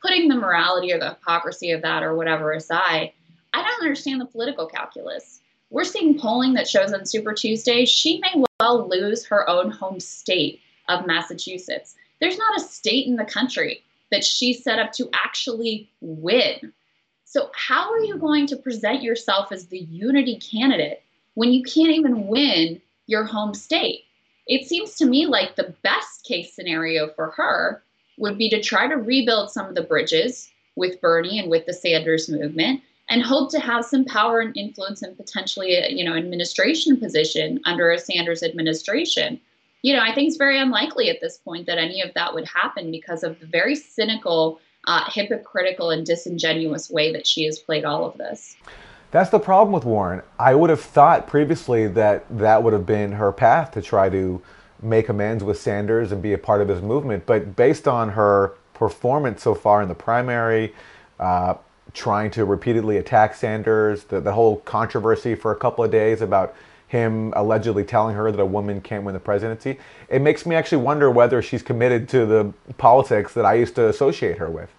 putting 0.01 0.27
the 0.27 0.35
morality 0.35 0.93
or 0.93 0.99
the 0.99 1.11
hypocrisy 1.11 1.71
of 1.71 1.83
that 1.83 2.03
or 2.03 2.17
whatever 2.17 2.51
aside, 2.51 3.13
I 3.53 3.63
don't 3.63 3.83
understand 3.83 4.21
the 4.21 4.27
political 4.27 4.67
calculus 4.67 5.39
we're 5.73 5.85
seeing 5.85 6.19
polling 6.19 6.53
that 6.53 6.69
shows 6.69 6.93
on 6.93 7.07
Super 7.07 7.33
Tuesday 7.33 7.87
she 7.87 8.21
may 8.21 8.45
well 8.61 8.89
lose 8.89 9.25
her 9.25 9.49
own 9.49 9.71
home 9.71 9.99
state 9.99 10.61
of 10.89 11.07
Massachusetts. 11.07 11.97
There's 12.21 12.37
not 12.37 12.59
a 12.59 12.65
state 12.65 13.07
in 13.07 13.17
the 13.17 13.25
country 13.25 13.83
that 14.11 14.23
she 14.23 14.53
set 14.53 14.79
up 14.79 14.93
to 14.93 15.09
actually 15.15 15.91
win. 16.03 16.73
So, 17.25 17.51
how 17.55 17.91
are 17.91 18.01
you 18.01 18.19
going 18.19 18.47
to 18.49 18.57
present 18.57 19.03
yourself 19.03 19.51
as 19.51 19.67
the 19.67 19.79
unity 19.79 20.39
candidate 20.39 21.03
when 21.35 21.51
you 21.51 21.63
can't 21.63 21.93
even 21.93 22.27
win 22.27 22.81
your 23.07 23.25
home 23.25 23.55
state? 23.55 24.05
It 24.47 24.69
seems 24.69 24.97
to 24.97 25.07
me 25.07 25.25
like 25.25 25.57
the 25.57 25.75
best 25.83 26.25
case 26.25 26.53
scenario 26.53 27.09
for 27.09 27.31
her 27.31 27.83
would 28.19 28.37
be 28.37 28.51
to 28.51 28.61
try 28.61 28.89
to 28.89 28.97
rebuild 28.97 29.51
some 29.51 29.67
of 29.67 29.75
the 29.75 29.83
bridges 29.83 30.51
with 30.77 31.01
Bernie 31.01 31.39
and 31.39 31.51
with 31.51 31.65
the 31.65 31.73
Sanders 31.73 32.29
movement 32.29 32.83
and 33.09 33.23
hope 33.23 33.51
to 33.51 33.61
have 33.61 33.85
some 33.85 34.05
power 34.05 34.41
and 34.41 34.57
influence 34.57 35.03
and 35.03 35.17
potentially 35.17 35.75
a 35.75 35.91
you 35.91 36.05
know 36.05 36.15
administration 36.15 36.97
position 36.99 37.61
under 37.65 37.91
a 37.91 37.99
Sanders 37.99 38.43
administration. 38.43 39.41
you 39.83 39.95
know, 39.95 40.01
I 40.01 40.15
think 40.15 40.29
it's 40.29 40.37
very 40.37 40.59
unlikely 40.59 41.11
at 41.11 41.21
this 41.21 41.39
point 41.39 41.67
that 41.67 41.79
any 41.79 42.01
of 42.03 42.15
that 42.15 42.35
would 42.35 42.47
happen 42.47 42.91
because 42.91 43.25
of 43.25 43.39
the 43.41 43.47
very 43.47 43.75
cynical, 43.75 44.61
uh, 44.87 45.11
hypocritical, 45.11 45.91
and 45.91 46.07
disingenuous 46.07 46.89
way 46.89 47.13
that 47.13 47.27
she 47.27 47.45
has 47.45 47.59
played 47.59 47.85
all 47.85 48.05
of 48.05 48.17
this. 48.17 48.57
That's 49.11 49.31
the 49.31 49.41
problem 49.41 49.73
with 49.73 49.85
Warren. 49.85 50.23
I 50.39 50.55
would 50.55 50.71
have 50.71 50.81
thought 50.81 51.27
previously 51.27 51.87
that 51.89 52.25
that 52.39 52.63
would 52.63 52.73
have 52.73 52.87
been 52.87 53.13
her 53.13 53.31
path 53.31 53.73
to 53.73 53.83
try 53.83 54.09
to 54.09 54.41
make 54.81 55.09
amends 55.09 55.45
with 55.45 55.61
Sanders 55.61 56.13
and 56.13 56.23
be 56.23 56.33
a 56.33 56.39
part 56.39 56.61
of 56.61 56.69
his 56.69 56.81
movement. 56.81 57.27
But 57.27 57.55
based 57.55 57.87
on 57.87 58.11
her 58.11 58.55
performance 58.75 59.43
so 59.43 59.55
far 59.55 59.83
in 59.83 59.89
the 59.89 59.95
primary, 59.95 60.75
uh, 61.21 61.55
trying 61.95 62.31
to 62.33 62.45
repeatedly 62.45 62.97
attack 62.97 63.35
Sanders, 63.35 64.05
the, 64.05 64.21
the 64.21 64.33
whole 64.33 64.57
controversy 64.59 65.35
for 65.35 65.53
a 65.53 65.57
couple 65.57 65.85
of 65.85 65.91
days 65.91 66.21
about 66.21 66.55
him 66.89 67.33
allegedly 67.37 67.85
telling 67.85 68.15
her 68.15 68.31
that 68.31 68.41
a 68.41 68.45
woman 68.45 68.81
can't 68.81 69.05
win 69.05 69.15
the 69.15 69.21
presidency, 69.21 69.79
it 70.09 70.21
makes 70.21 70.45
me 70.45 70.55
actually 70.55 70.83
wonder 70.83 71.11
whether 71.11 71.41
she's 71.41 71.63
committed 71.63 72.09
to 72.11 72.27
the 72.27 72.53
politics 72.77 73.33
that 73.33 73.47
I 73.47 73.55
used 73.55 73.75
to 73.77 73.89
associate 73.89 74.39
her 74.39 74.51
with. 74.51 74.71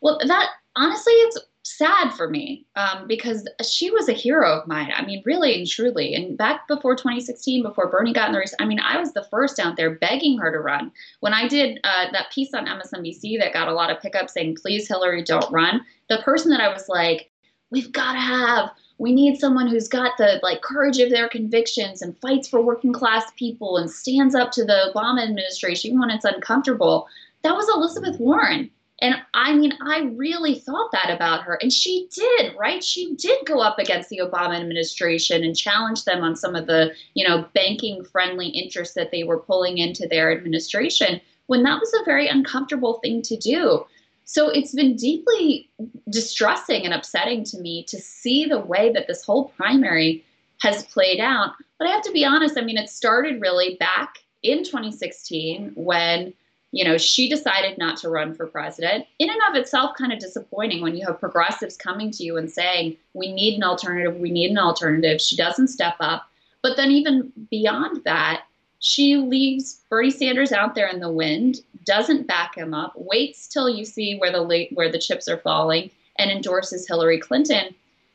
Well, 0.00 0.18
that 0.26 0.48
honestly, 0.76 1.12
it's 1.12 1.38
sad 1.76 2.12
for 2.12 2.28
me 2.28 2.66
um, 2.76 3.06
because 3.06 3.48
she 3.62 3.90
was 3.90 4.08
a 4.08 4.12
hero 4.12 4.58
of 4.58 4.66
mine. 4.66 4.92
I 4.94 5.04
mean, 5.04 5.22
really 5.24 5.58
and 5.58 5.66
truly. 5.66 6.14
And 6.14 6.36
back 6.36 6.66
before 6.68 6.94
2016, 6.94 7.62
before 7.62 7.90
Bernie 7.90 8.12
got 8.12 8.28
in 8.28 8.32
the 8.32 8.38
race, 8.38 8.54
I 8.58 8.64
mean, 8.64 8.80
I 8.80 8.98
was 8.98 9.12
the 9.12 9.26
first 9.30 9.58
out 9.58 9.76
there 9.76 9.96
begging 9.96 10.38
her 10.38 10.52
to 10.52 10.58
run. 10.58 10.92
When 11.20 11.34
I 11.34 11.48
did 11.48 11.80
uh, 11.84 12.06
that 12.12 12.30
piece 12.32 12.54
on 12.54 12.66
MSNBC 12.66 13.38
that 13.40 13.52
got 13.52 13.68
a 13.68 13.74
lot 13.74 13.90
of 13.90 14.00
pickup 14.00 14.30
saying, 14.30 14.56
please, 14.60 14.88
Hillary, 14.88 15.22
don't 15.22 15.50
run, 15.52 15.80
the 16.08 16.18
person 16.18 16.50
that 16.50 16.60
I 16.60 16.72
was 16.72 16.88
like, 16.88 17.30
we've 17.70 17.92
got 17.92 18.12
to 18.12 18.18
have 18.18 18.70
we 19.00 19.14
need 19.14 19.40
someone 19.40 19.66
who's 19.66 19.88
got 19.88 20.18
the 20.18 20.38
like 20.42 20.60
courage 20.60 20.98
of 20.98 21.08
their 21.08 21.26
convictions 21.26 22.02
and 22.02 22.16
fights 22.18 22.46
for 22.46 22.60
working 22.60 22.92
class 22.92 23.24
people 23.34 23.78
and 23.78 23.90
stands 23.90 24.34
up 24.34 24.52
to 24.52 24.62
the 24.62 24.92
Obama 24.94 25.22
administration 25.22 25.98
when 25.98 26.10
it's 26.10 26.26
uncomfortable. 26.26 27.08
That 27.42 27.56
was 27.56 27.66
Elizabeth 27.74 28.20
Warren. 28.20 28.70
And 29.02 29.14
I 29.32 29.54
mean, 29.54 29.72
I 29.80 30.10
really 30.14 30.56
thought 30.56 30.92
that 30.92 31.10
about 31.10 31.42
her. 31.44 31.58
And 31.62 31.72
she 31.72 32.08
did, 32.14 32.54
right? 32.58 32.84
She 32.84 33.14
did 33.14 33.46
go 33.46 33.60
up 33.60 33.78
against 33.78 34.10
the 34.10 34.18
Obama 34.18 34.60
administration 34.60 35.42
and 35.42 35.56
challenge 35.56 36.04
them 36.04 36.22
on 36.22 36.36
some 36.36 36.54
of 36.54 36.66
the, 36.66 36.92
you 37.14 37.26
know, 37.26 37.46
banking 37.54 38.04
friendly 38.04 38.48
interests 38.48 38.94
that 38.94 39.10
they 39.10 39.22
were 39.22 39.38
pulling 39.38 39.78
into 39.78 40.06
their 40.06 40.30
administration 40.30 41.20
when 41.46 41.62
that 41.62 41.80
was 41.80 41.92
a 41.94 42.04
very 42.04 42.28
uncomfortable 42.28 43.00
thing 43.02 43.22
to 43.22 43.36
do. 43.36 43.84
So 44.24 44.48
it's 44.48 44.74
been 44.74 44.94
deeply 44.94 45.68
distressing 46.10 46.84
and 46.84 46.94
upsetting 46.94 47.42
to 47.44 47.58
me 47.58 47.82
to 47.84 47.98
see 47.98 48.44
the 48.44 48.60
way 48.60 48.92
that 48.92 49.08
this 49.08 49.24
whole 49.24 49.48
primary 49.56 50.24
has 50.60 50.84
played 50.84 51.20
out. 51.20 51.54
But 51.78 51.88
I 51.88 51.92
have 51.92 52.02
to 52.02 52.12
be 52.12 52.24
honest, 52.24 52.58
I 52.58 52.60
mean, 52.60 52.76
it 52.76 52.90
started 52.90 53.40
really 53.40 53.76
back 53.80 54.18
in 54.42 54.58
2016 54.62 55.72
when 55.74 56.32
you 56.72 56.84
know 56.84 56.96
she 56.98 57.28
decided 57.28 57.78
not 57.78 57.96
to 57.98 58.08
run 58.08 58.34
for 58.34 58.46
president. 58.46 59.06
In 59.18 59.30
and 59.30 59.40
of 59.48 59.56
itself 59.56 59.96
kind 59.96 60.12
of 60.12 60.18
disappointing 60.18 60.82
when 60.82 60.96
you 60.96 61.06
have 61.06 61.20
progressives 61.20 61.76
coming 61.76 62.10
to 62.12 62.24
you 62.24 62.36
and 62.36 62.50
saying 62.50 62.96
we 63.14 63.32
need 63.32 63.56
an 63.56 63.64
alternative. 63.64 64.16
We 64.16 64.30
need 64.30 64.50
an 64.50 64.58
alternative. 64.58 65.20
She 65.20 65.36
doesn't 65.36 65.68
step 65.68 65.96
up. 66.00 66.26
But 66.62 66.76
then 66.76 66.90
even 66.90 67.32
beyond 67.50 68.04
that 68.04 68.44
she 68.80 69.16
leaves 69.16 69.82
Bernie 69.90 70.10
Sanders 70.10 70.52
out 70.52 70.74
there 70.74 70.88
in 70.88 71.00
the 71.00 71.12
wind, 71.12 71.60
doesn't 71.84 72.26
back 72.26 72.56
him 72.56 72.74
up, 72.74 72.94
waits 72.96 73.46
till 73.46 73.68
you 73.68 73.84
see 73.84 74.18
where 74.18 74.32
the 74.32 74.68
where 74.72 74.90
the 74.90 74.98
chips 74.98 75.28
are 75.28 75.36
falling, 75.36 75.90
and 76.18 76.30
endorses 76.30 76.88
Hillary 76.88 77.18
Clinton. 77.18 77.74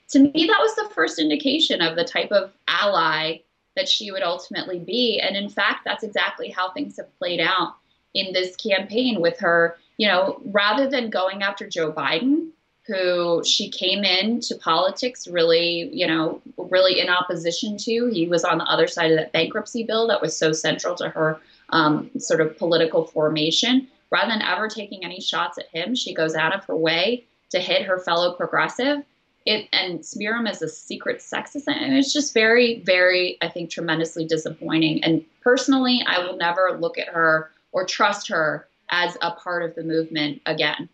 To 0.10 0.20
me, 0.20 0.32
that 0.48 0.60
was 0.60 0.76
the 0.76 0.90
first 0.94 1.20
indication 1.20 1.82
of 1.82 1.96
the 1.96 2.04
type 2.04 2.32
of 2.32 2.52
ally 2.68 3.38
that 3.76 3.88
she 3.88 4.12
would 4.12 4.24
ultimately 4.24 4.80
be. 4.80 5.20
And 5.20 5.36
in 5.36 5.50
fact, 5.50 5.82
that's 5.86 6.04
exactly 6.04 6.50
how 6.50 6.72
things 6.72 6.98
have 6.98 7.16
played 7.18 7.42
out 7.42 7.76
in 8.16 8.34
this 8.34 8.56
campaign 8.56 9.22
with 9.22 9.40
her. 9.40 9.78
You 9.98 10.08
know, 10.08 10.42
rather 10.46 10.90
than 10.90 11.10
going 11.10 11.42
after 11.42 11.70
Joe 11.70 11.94
Biden, 11.94 12.50
who 12.88 13.44
she 13.44 13.70
came 13.70 14.04
into 14.04 14.56
politics 14.56 15.28
really, 15.28 15.90
you 15.92 16.06
know, 16.06 16.42
really 16.58 17.00
in 17.00 17.10
opposition 17.10 17.78
to. 17.78 18.08
He 18.08 18.28
was 18.28 18.44
on 18.44 18.60
the 18.60 18.66
other 18.66 18.88
side 18.88 19.12
of 19.12 19.18
that 19.18 19.32
bankruptcy 19.32 19.84
bill 19.84 20.08
that 20.08 20.22
was 20.22 20.38
so 20.38 20.52
central 20.52 20.96
to 20.96 21.10
her 21.10 21.40
um, 21.70 22.12
sort 22.20 22.42
of 22.42 22.58
political 22.58 23.06
formation. 23.06 23.88
Rather 24.12 24.32
than 24.32 24.44
ever 24.44 24.68
taking 24.68 25.04
any 25.04 25.20
shots 25.20 25.58
at 25.58 25.68
him, 25.70 25.96
she 25.96 26.14
goes 26.14 26.36
out 26.36 26.54
of 26.54 26.64
her 26.66 26.76
way 26.76 27.26
to 27.50 27.60
hit 27.60 27.84
her 27.84 28.00
fellow 28.00 28.34
progressive. 28.34 29.00
It, 29.48 29.68
and 29.72 30.04
smear 30.04 30.36
him 30.36 30.48
as 30.48 30.64
a 30.64 30.68
secret 30.68 31.20
sexist. 31.20 31.68
And 31.68 31.96
it's 31.96 32.12
just 32.12 32.34
very, 32.34 32.80
very, 32.80 33.38
I 33.44 33.48
think, 33.48 33.70
tremendously 33.70 34.26
disappointing. 34.26 35.04
And 35.04 35.24
personally, 35.42 36.04
I 36.08 36.18
will 36.20 36.36
never 36.36 36.80
look 36.80 36.98
at 36.98 37.10
her 37.10 37.52
or 37.76 37.86
trust 37.86 38.30
her 38.30 38.68
as 38.90 39.18
a 39.22 39.32
part 39.32 39.62
of 39.62 39.76
the 39.76 39.84
movement 39.84 40.42
again. 40.46 40.88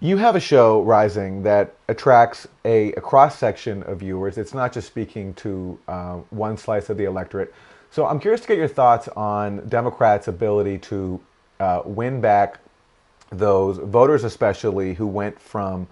You 0.00 0.18
have 0.18 0.36
a 0.36 0.40
show, 0.40 0.82
Rising, 0.82 1.44
that 1.44 1.74
attracts 1.88 2.46
a, 2.64 2.92
a 2.92 3.00
cross 3.00 3.38
section 3.38 3.82
of 3.84 4.00
viewers. 4.00 4.36
It's 4.36 4.52
not 4.52 4.72
just 4.72 4.88
speaking 4.88 5.32
to 5.34 5.78
uh, 5.88 6.16
one 6.30 6.58
slice 6.58 6.90
of 6.90 6.98
the 6.98 7.04
electorate. 7.04 7.54
So 7.90 8.04
I'm 8.04 8.18
curious 8.18 8.42
to 8.42 8.48
get 8.48 8.58
your 8.58 8.68
thoughts 8.68 9.08
on 9.16 9.66
Democrats' 9.68 10.28
ability 10.28 10.78
to 10.78 11.20
uh, 11.60 11.82
win 11.84 12.20
back 12.20 12.58
those 13.30 13.78
voters, 13.78 14.24
especially 14.24 14.92
who 14.92 15.06
went 15.06 15.40
from 15.40 15.86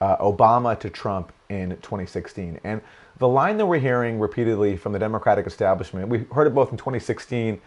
uh, 0.00 0.16
Obama 0.18 0.78
to 0.78 0.88
Trump 0.88 1.32
in 1.48 1.70
2016. 1.70 2.60
And 2.62 2.80
the 3.18 3.28
line 3.28 3.58
that 3.58 3.66
we're 3.66 3.80
hearing 3.80 4.20
repeatedly 4.20 4.76
from 4.76 4.92
the 4.92 4.98
Democratic 4.98 5.46
establishment, 5.46 6.08
we 6.08 6.20
heard 6.32 6.46
it 6.46 6.54
both 6.54 6.70
in 6.70 6.78
2016 6.78 7.60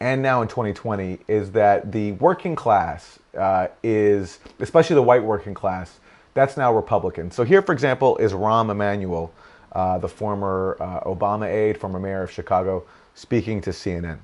and 0.00 0.22
now 0.22 0.40
in 0.40 0.48
2020 0.48 1.18
is 1.28 1.52
that 1.52 1.92
the 1.92 2.12
working 2.12 2.56
class 2.56 3.18
uh, 3.36 3.68
is, 3.82 4.40
especially 4.58 4.94
the 4.94 5.02
white 5.02 5.22
working 5.22 5.54
class, 5.54 6.00
that's 6.32 6.56
now 6.56 6.74
Republican. 6.74 7.30
So 7.30 7.44
here, 7.44 7.60
for 7.60 7.72
example, 7.72 8.16
is 8.16 8.32
Rahm 8.32 8.70
Emanuel, 8.70 9.32
uh, 9.72 9.98
the 9.98 10.08
former 10.08 10.76
uh, 10.80 11.00
Obama 11.00 11.46
aide, 11.46 11.78
former 11.78 12.00
mayor 12.00 12.22
of 12.22 12.30
Chicago, 12.30 12.84
speaking 13.14 13.60
to 13.62 13.70
CNN. 13.70 14.18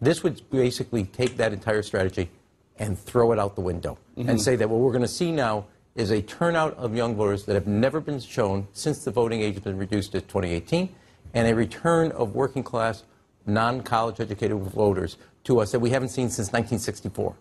This 0.00 0.22
would 0.22 0.48
basically 0.50 1.04
take 1.04 1.36
that 1.38 1.52
entire 1.52 1.82
strategy 1.82 2.30
and 2.78 2.98
throw 2.98 3.32
it 3.32 3.38
out 3.38 3.56
the 3.56 3.60
window 3.60 3.98
mm-hmm. 4.16 4.28
and 4.28 4.40
say 4.40 4.56
that 4.56 4.70
what 4.70 4.80
we're 4.80 4.92
going 4.92 5.02
to 5.02 5.08
see 5.08 5.32
now 5.32 5.66
is 5.96 6.10
a 6.10 6.22
turnout 6.22 6.74
of 6.74 6.96
young 6.96 7.16
voters 7.16 7.44
that 7.44 7.54
have 7.54 7.66
never 7.66 8.00
been 8.00 8.20
shown 8.20 8.68
since 8.72 9.04
the 9.04 9.10
voting 9.10 9.42
age 9.42 9.54
has 9.54 9.64
been 9.64 9.76
reduced 9.76 10.12
to 10.12 10.20
2018 10.20 10.94
and 11.34 11.48
a 11.48 11.54
return 11.54 12.10
of 12.12 12.34
working 12.34 12.62
class 12.62 13.04
non-college 13.46 14.20
educated 14.20 14.56
voters 14.58 15.16
to 15.44 15.60
us 15.60 15.72
that 15.72 15.80
we 15.80 15.90
haven't 15.90 16.10
seen 16.10 16.28
since 16.28 16.48
1964. 16.48 17.34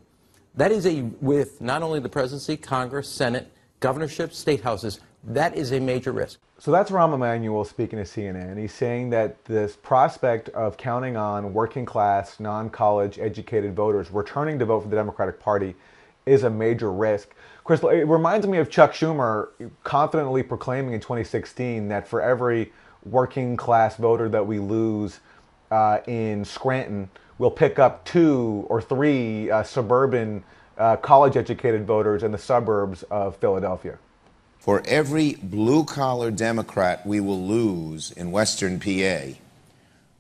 That 0.56 0.72
is 0.72 0.86
a, 0.86 1.02
with 1.22 1.62
not 1.62 1.84
only 1.84 2.00
the 2.00 2.10
presidency, 2.10 2.58
Congress, 2.58 3.10
Senate, 3.10 3.52
governorships, 3.80 4.38
state 4.38 4.62
houses, 4.62 5.00
that 5.24 5.56
is 5.56 5.72
a 5.72 5.80
major 5.80 6.12
risk. 6.12 6.40
So 6.58 6.72
that's 6.72 6.92
Rahm 6.92 7.14
Emanuel 7.14 7.64
speaking 7.66 8.00
to 8.00 8.06
CNN. 8.06 8.58
He's 8.58 8.74
saying 8.74 9.10
that 9.12 9.44
this 9.46 9.76
prospect 9.76 10.50
of 10.50 10.78
counting 10.78 11.18
on 11.18 11.54
working 11.54 11.86
class, 11.86 12.40
non 12.40 12.70
college 12.70 13.20
educated 13.20 13.76
voters 13.76 14.12
returning 14.12 14.60
to 14.60 14.66
vote 14.66 14.82
for 14.82 14.90
the 14.90 14.96
Democratic 14.96 15.40
Party 15.40 15.76
is 16.26 16.44
a 16.44 16.50
major 16.50 16.92
risk. 16.92 17.30
Crystal, 17.64 17.90
it 17.90 18.08
reminds 18.08 18.48
me 18.48 18.58
of 18.58 18.70
Chuck 18.70 18.94
Schumer 18.94 19.50
confidently 19.84 20.44
proclaiming 20.44 20.94
in 20.94 21.00
2016 21.00 21.88
that 21.90 22.08
for 22.08 22.22
every 22.22 22.72
working 23.06 23.56
class 23.56 23.96
voter 23.96 24.28
that 24.30 24.46
we 24.46 24.60
lose, 24.60 25.20
uh, 25.72 26.00
in 26.08 26.46
Scranton 26.46 27.10
will 27.38 27.52
pick 27.52 27.80
up 27.80 28.06
two 28.06 28.66
or 28.70 28.82
three 28.82 29.50
uh, 29.50 29.64
suburban 29.64 30.44
uh, 30.78 30.96
college 30.98 31.36
educated 31.36 31.86
voters 31.86 32.24
in 32.24 32.32
the 32.32 32.38
suburbs 32.38 33.04
of 33.04 33.36
Philadelphia. 33.38 33.98
For 34.60 34.84
every 34.86 35.36
blue 35.36 35.86
collar 35.86 36.32
Democrat 36.32 37.06
we 37.06 37.20
will 37.20 37.42
lose 37.42 38.12
in 38.12 38.32
Western 38.32 38.80
PA, 38.80 39.36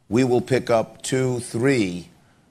we 0.07 0.23
will 0.23 0.41
pick 0.41 0.69
up 0.69 1.01
two, 1.01 1.39
three 1.39 2.09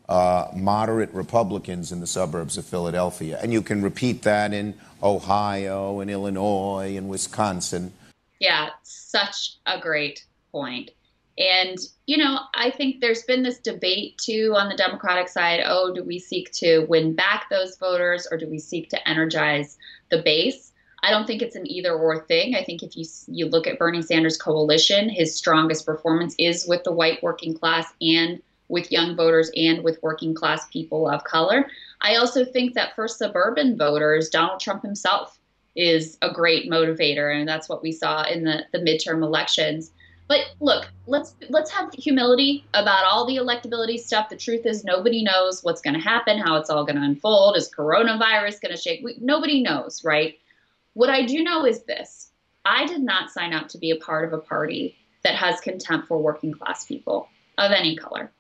uh, 0.08 0.48
moderate 0.54 1.12
Republicans 1.12 1.92
in 1.92 2.00
the 2.00 2.06
suburbs 2.06 2.56
of 2.56 2.64
Philadelphia. 2.64 3.38
And 3.42 3.52
you 3.52 3.62
can 3.62 3.82
repeat 3.82 4.22
that 4.22 4.52
in 4.52 4.74
Ohio 5.02 6.00
and 6.00 6.10
Illinois 6.10 6.94
and 6.96 7.08
Wisconsin. 7.08 7.92
Yeah, 8.38 8.70
such 8.82 9.56
a 9.66 9.78
great 9.78 10.24
point. 10.52 10.90
And, 11.38 11.78
you 12.06 12.16
know, 12.16 12.40
I 12.54 12.70
think 12.70 13.00
there's 13.00 13.22
been 13.22 13.44
this 13.44 13.58
debate 13.58 14.18
too 14.18 14.54
on 14.56 14.68
the 14.68 14.76
Democratic 14.76 15.28
side 15.28 15.60
oh, 15.64 15.94
do 15.94 16.02
we 16.02 16.18
seek 16.18 16.50
to 16.52 16.84
win 16.88 17.14
back 17.14 17.46
those 17.48 17.76
voters 17.76 18.26
or 18.30 18.36
do 18.36 18.48
we 18.48 18.58
seek 18.58 18.90
to 18.90 19.08
energize 19.08 19.78
the 20.10 20.20
base? 20.22 20.72
I 21.02 21.10
don't 21.10 21.26
think 21.26 21.42
it's 21.42 21.54
an 21.54 21.70
either 21.70 21.92
or 21.92 22.24
thing. 22.24 22.56
I 22.56 22.64
think 22.64 22.82
if 22.82 22.96
you 22.96 23.04
you 23.28 23.46
look 23.46 23.68
at 23.68 23.78
Bernie 23.78 24.02
Sanders' 24.02 24.36
coalition, 24.36 25.08
his 25.08 25.36
strongest 25.36 25.86
performance 25.86 26.34
is 26.38 26.66
with 26.66 26.82
the 26.82 26.92
white 26.92 27.22
working 27.22 27.56
class 27.56 27.86
and 28.00 28.42
with 28.66 28.90
young 28.90 29.14
voters 29.16 29.50
and 29.56 29.84
with 29.84 30.02
working 30.02 30.34
class 30.34 30.66
people 30.68 31.08
of 31.08 31.22
color. 31.22 31.70
I 32.00 32.16
also 32.16 32.44
think 32.44 32.74
that 32.74 32.94
for 32.96 33.06
suburban 33.06 33.76
voters, 33.76 34.28
Donald 34.28 34.60
Trump 34.60 34.82
himself 34.82 35.38
is 35.76 36.18
a 36.20 36.32
great 36.32 36.68
motivator, 36.68 37.34
and 37.34 37.48
that's 37.48 37.68
what 37.68 37.82
we 37.82 37.92
saw 37.92 38.24
in 38.24 38.42
the, 38.44 38.64
the 38.72 38.78
midterm 38.78 39.22
elections. 39.22 39.92
But 40.28 40.40
look, 40.60 40.86
let's 41.06 41.34
let's 41.48 41.70
have 41.70 41.92
humility 41.94 42.66
about 42.74 43.04
all 43.04 43.26
the 43.26 43.36
electability 43.36 43.98
stuff. 43.98 44.28
The 44.28 44.36
truth 44.36 44.66
is, 44.66 44.84
nobody 44.84 45.24
knows 45.24 45.64
what's 45.64 45.80
going 45.80 45.94
to 45.94 46.00
happen, 46.00 46.38
how 46.38 46.56
it's 46.56 46.68
all 46.68 46.84
going 46.84 46.96
to 46.96 47.02
unfold. 47.02 47.56
Is 47.56 47.70
coronavirus 47.70 48.60
going 48.60 48.74
to 48.74 48.80
shake? 48.80 49.00
We, 49.02 49.16
nobody 49.20 49.62
knows, 49.62 50.04
right? 50.04 50.38
What 50.92 51.08
I 51.08 51.24
do 51.24 51.42
know 51.42 51.64
is 51.64 51.82
this: 51.84 52.30
I 52.66 52.86
did 52.86 53.02
not 53.02 53.30
sign 53.30 53.54
up 53.54 53.68
to 53.68 53.78
be 53.78 53.90
a 53.90 53.96
part 53.96 54.26
of 54.26 54.34
a 54.34 54.42
party 54.42 54.96
that 55.24 55.34
has 55.34 55.60
contempt 55.60 56.06
for 56.06 56.18
working 56.18 56.52
class 56.52 56.84
people 56.84 57.28
of 57.56 57.72
any 57.72 57.96
color. 57.96 58.30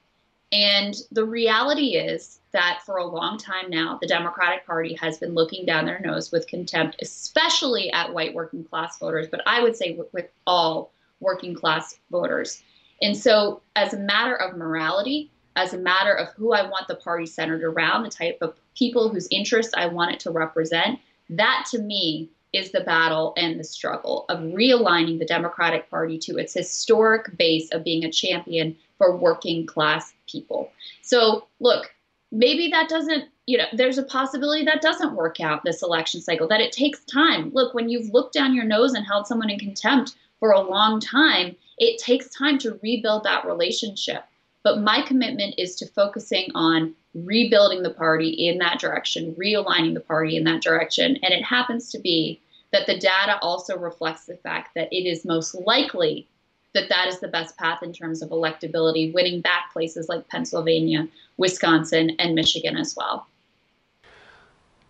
And 0.52 0.94
the 1.10 1.24
reality 1.24 1.96
is 1.96 2.40
that 2.52 2.80
for 2.86 2.96
a 2.96 3.06
long 3.06 3.36
time 3.36 3.68
now, 3.68 3.98
the 4.00 4.06
Democratic 4.06 4.64
Party 4.66 4.94
has 4.94 5.18
been 5.18 5.34
looking 5.34 5.66
down 5.66 5.84
their 5.84 6.00
nose 6.00 6.32
with 6.32 6.46
contempt, 6.46 6.96
especially 7.02 7.92
at 7.92 8.14
white 8.14 8.32
working 8.32 8.64
class 8.64 8.98
voters, 8.98 9.28
but 9.30 9.42
I 9.46 9.62
would 9.62 9.76
say 9.76 9.94
with, 9.94 10.12
with 10.14 10.28
all 10.46 10.92
working 11.20 11.54
class 11.54 11.98
voters. 12.10 12.62
And 13.00 13.16
so, 13.16 13.62
as 13.76 13.94
a 13.94 13.98
matter 13.98 14.34
of 14.34 14.56
morality, 14.56 15.30
as 15.56 15.72
a 15.72 15.78
matter 15.78 16.14
of 16.14 16.28
who 16.34 16.52
I 16.52 16.62
want 16.62 16.88
the 16.88 16.94
party 16.94 17.26
centered 17.26 17.62
around, 17.62 18.02
the 18.02 18.10
type 18.10 18.38
of 18.40 18.54
people 18.76 19.08
whose 19.08 19.28
interests 19.30 19.74
I 19.76 19.86
want 19.86 20.12
it 20.12 20.20
to 20.20 20.30
represent, 20.30 20.98
that 21.30 21.66
to 21.70 21.78
me 21.78 22.30
is 22.52 22.72
the 22.72 22.80
battle 22.80 23.34
and 23.36 23.58
the 23.58 23.64
struggle 23.64 24.24
of 24.28 24.38
realigning 24.38 25.18
the 25.18 25.26
Democratic 25.26 25.90
Party 25.90 26.18
to 26.18 26.38
its 26.38 26.54
historic 26.54 27.36
base 27.36 27.68
of 27.72 27.84
being 27.84 28.04
a 28.04 28.10
champion 28.10 28.76
for 28.96 29.16
working 29.16 29.66
class 29.66 30.12
people. 30.26 30.70
So, 31.02 31.46
look, 31.60 31.94
maybe 32.32 32.68
that 32.68 32.88
doesn't, 32.88 33.24
you 33.46 33.58
know, 33.58 33.66
there's 33.72 33.98
a 33.98 34.02
possibility 34.02 34.64
that 34.64 34.80
doesn't 34.80 35.14
work 35.14 35.40
out 35.40 35.64
this 35.64 35.82
election 35.82 36.20
cycle, 36.20 36.48
that 36.48 36.60
it 36.60 36.72
takes 36.72 37.04
time. 37.04 37.50
Look, 37.52 37.74
when 37.74 37.88
you've 37.88 38.12
looked 38.12 38.34
down 38.34 38.54
your 38.54 38.64
nose 38.64 38.94
and 38.94 39.06
held 39.06 39.26
someone 39.26 39.50
in 39.50 39.58
contempt 39.58 40.14
for 40.40 40.52
a 40.52 40.60
long 40.60 41.00
time, 41.00 41.56
it 41.78 42.00
takes 42.00 42.28
time 42.28 42.58
to 42.58 42.78
rebuild 42.82 43.24
that 43.24 43.46
relationship. 43.46 44.24
But 44.62 44.80
my 44.80 45.02
commitment 45.02 45.54
is 45.58 45.76
to 45.76 45.86
focusing 45.86 46.50
on 46.54 46.94
rebuilding 47.14 47.82
the 47.82 47.94
party 47.94 48.28
in 48.28 48.58
that 48.58 48.80
direction, 48.80 49.34
realigning 49.34 49.94
the 49.94 50.00
party 50.00 50.36
in 50.36 50.44
that 50.44 50.62
direction. 50.62 51.16
And 51.22 51.32
it 51.32 51.42
happens 51.42 51.90
to 51.92 51.98
be 51.98 52.40
that 52.72 52.86
the 52.86 52.98
data 52.98 53.38
also 53.40 53.78
reflects 53.78 54.26
the 54.26 54.36
fact 54.36 54.74
that 54.74 54.92
it 54.92 55.08
is 55.08 55.24
most 55.24 55.54
likely 55.54 56.28
that 56.74 56.88
that 56.90 57.08
is 57.08 57.18
the 57.18 57.28
best 57.28 57.56
path 57.56 57.82
in 57.82 57.92
terms 57.92 58.20
of 58.20 58.28
electability, 58.28 59.12
winning 59.14 59.40
back 59.40 59.72
places 59.72 60.08
like 60.08 60.28
Pennsylvania, 60.28 61.08
Wisconsin, 61.38 62.10
and 62.18 62.34
Michigan 62.34 62.76
as 62.76 62.94
well. 62.94 63.26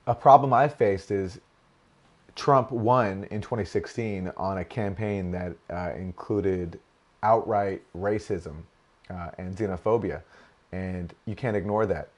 A 0.07 0.15
problem 0.15 0.53
I've 0.53 0.75
faced 0.75 1.11
is 1.11 1.39
Trump 2.39 2.71
won 2.71 3.27
in 3.33 3.41
2016 3.41 4.33
on 4.37 4.59
a 4.59 4.65
campaign 4.65 5.33
that 5.33 5.57
uh, 5.71 5.91
included 5.97 6.79
outright 7.25 7.83
racism 7.97 8.63
uh, 9.11 9.31
and 9.39 9.57
xenophobia, 9.57 10.23
and 10.71 11.13
you 11.27 11.35
can't 11.35 11.57
ignore 11.57 11.85
that. 11.85 12.09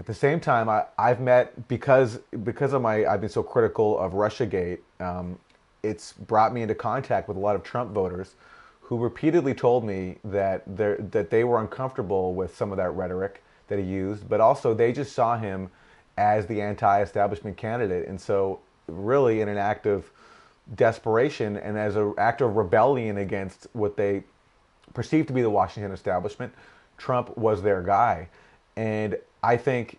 At 0.00 0.06
the 0.06 0.14
same 0.14 0.40
time, 0.40 0.70
I, 0.70 0.86
have 0.96 1.20
met 1.20 1.68
because 1.68 2.18
because 2.44 2.72
of 2.72 2.80
my 2.80 3.04
I've 3.04 3.20
been 3.20 3.28
so 3.28 3.42
critical 3.42 3.98
of 3.98 4.12
RussiaGate. 4.12 4.78
Um, 5.00 5.38
it's 5.82 6.12
brought 6.14 6.54
me 6.54 6.62
into 6.62 6.74
contact 6.74 7.28
with 7.28 7.36
a 7.36 7.40
lot 7.40 7.54
of 7.54 7.62
Trump 7.62 7.92
voters 7.92 8.36
who 8.80 8.96
repeatedly 8.96 9.52
told 9.52 9.84
me 9.84 10.16
that 10.24 10.62
that 10.76 11.28
they 11.28 11.44
were 11.44 11.60
uncomfortable 11.60 12.32
with 12.32 12.56
some 12.56 12.70
of 12.70 12.78
that 12.78 12.90
rhetoric 12.90 13.42
that 13.66 13.78
he 13.78 13.84
used, 13.84 14.28
but 14.30 14.40
also 14.40 14.72
they 14.72 14.92
just 14.92 15.12
saw 15.12 15.36
him 15.36 15.68
as 16.16 16.46
the 16.46 16.62
anti-establishment 16.62 17.56
candidate, 17.56 18.08
and 18.08 18.18
so 18.18 18.60
really 18.88 19.40
in 19.40 19.48
an 19.48 19.58
act 19.58 19.86
of 19.86 20.10
desperation 20.74 21.56
and 21.56 21.78
as 21.78 21.96
an 21.96 22.14
act 22.18 22.40
of 22.40 22.56
rebellion 22.56 23.18
against 23.18 23.66
what 23.72 23.96
they 23.96 24.22
perceived 24.94 25.28
to 25.28 25.34
be 25.34 25.42
the 25.42 25.50
Washington 25.50 25.92
establishment, 25.92 26.52
Trump 26.96 27.36
was 27.38 27.62
their 27.62 27.82
guy, 27.82 28.28
and 28.76 29.16
I 29.42 29.56
think 29.56 29.98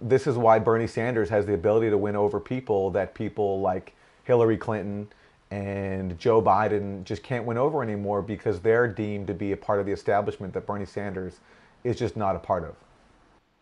this 0.00 0.26
is 0.26 0.36
why 0.36 0.58
Bernie 0.58 0.86
Sanders 0.86 1.28
has 1.30 1.46
the 1.46 1.54
ability 1.54 1.90
to 1.90 1.98
win 1.98 2.16
over 2.16 2.38
people 2.38 2.90
that 2.90 3.14
people 3.14 3.60
like 3.60 3.94
Hillary 4.24 4.56
Clinton 4.56 5.08
and 5.50 6.18
Joe 6.18 6.40
Biden 6.40 7.04
just 7.04 7.22
can't 7.22 7.44
win 7.44 7.58
over 7.58 7.82
anymore 7.82 8.22
because 8.22 8.60
they're 8.60 8.88
deemed 8.88 9.26
to 9.26 9.34
be 9.34 9.52
a 9.52 9.56
part 9.56 9.80
of 9.80 9.86
the 9.86 9.92
establishment 9.92 10.52
that 10.54 10.66
Bernie 10.66 10.86
Sanders 10.86 11.40
is 11.82 11.96
just 11.96 12.16
not 12.16 12.36
a 12.36 12.38
part 12.38 12.64
of. 12.64 12.74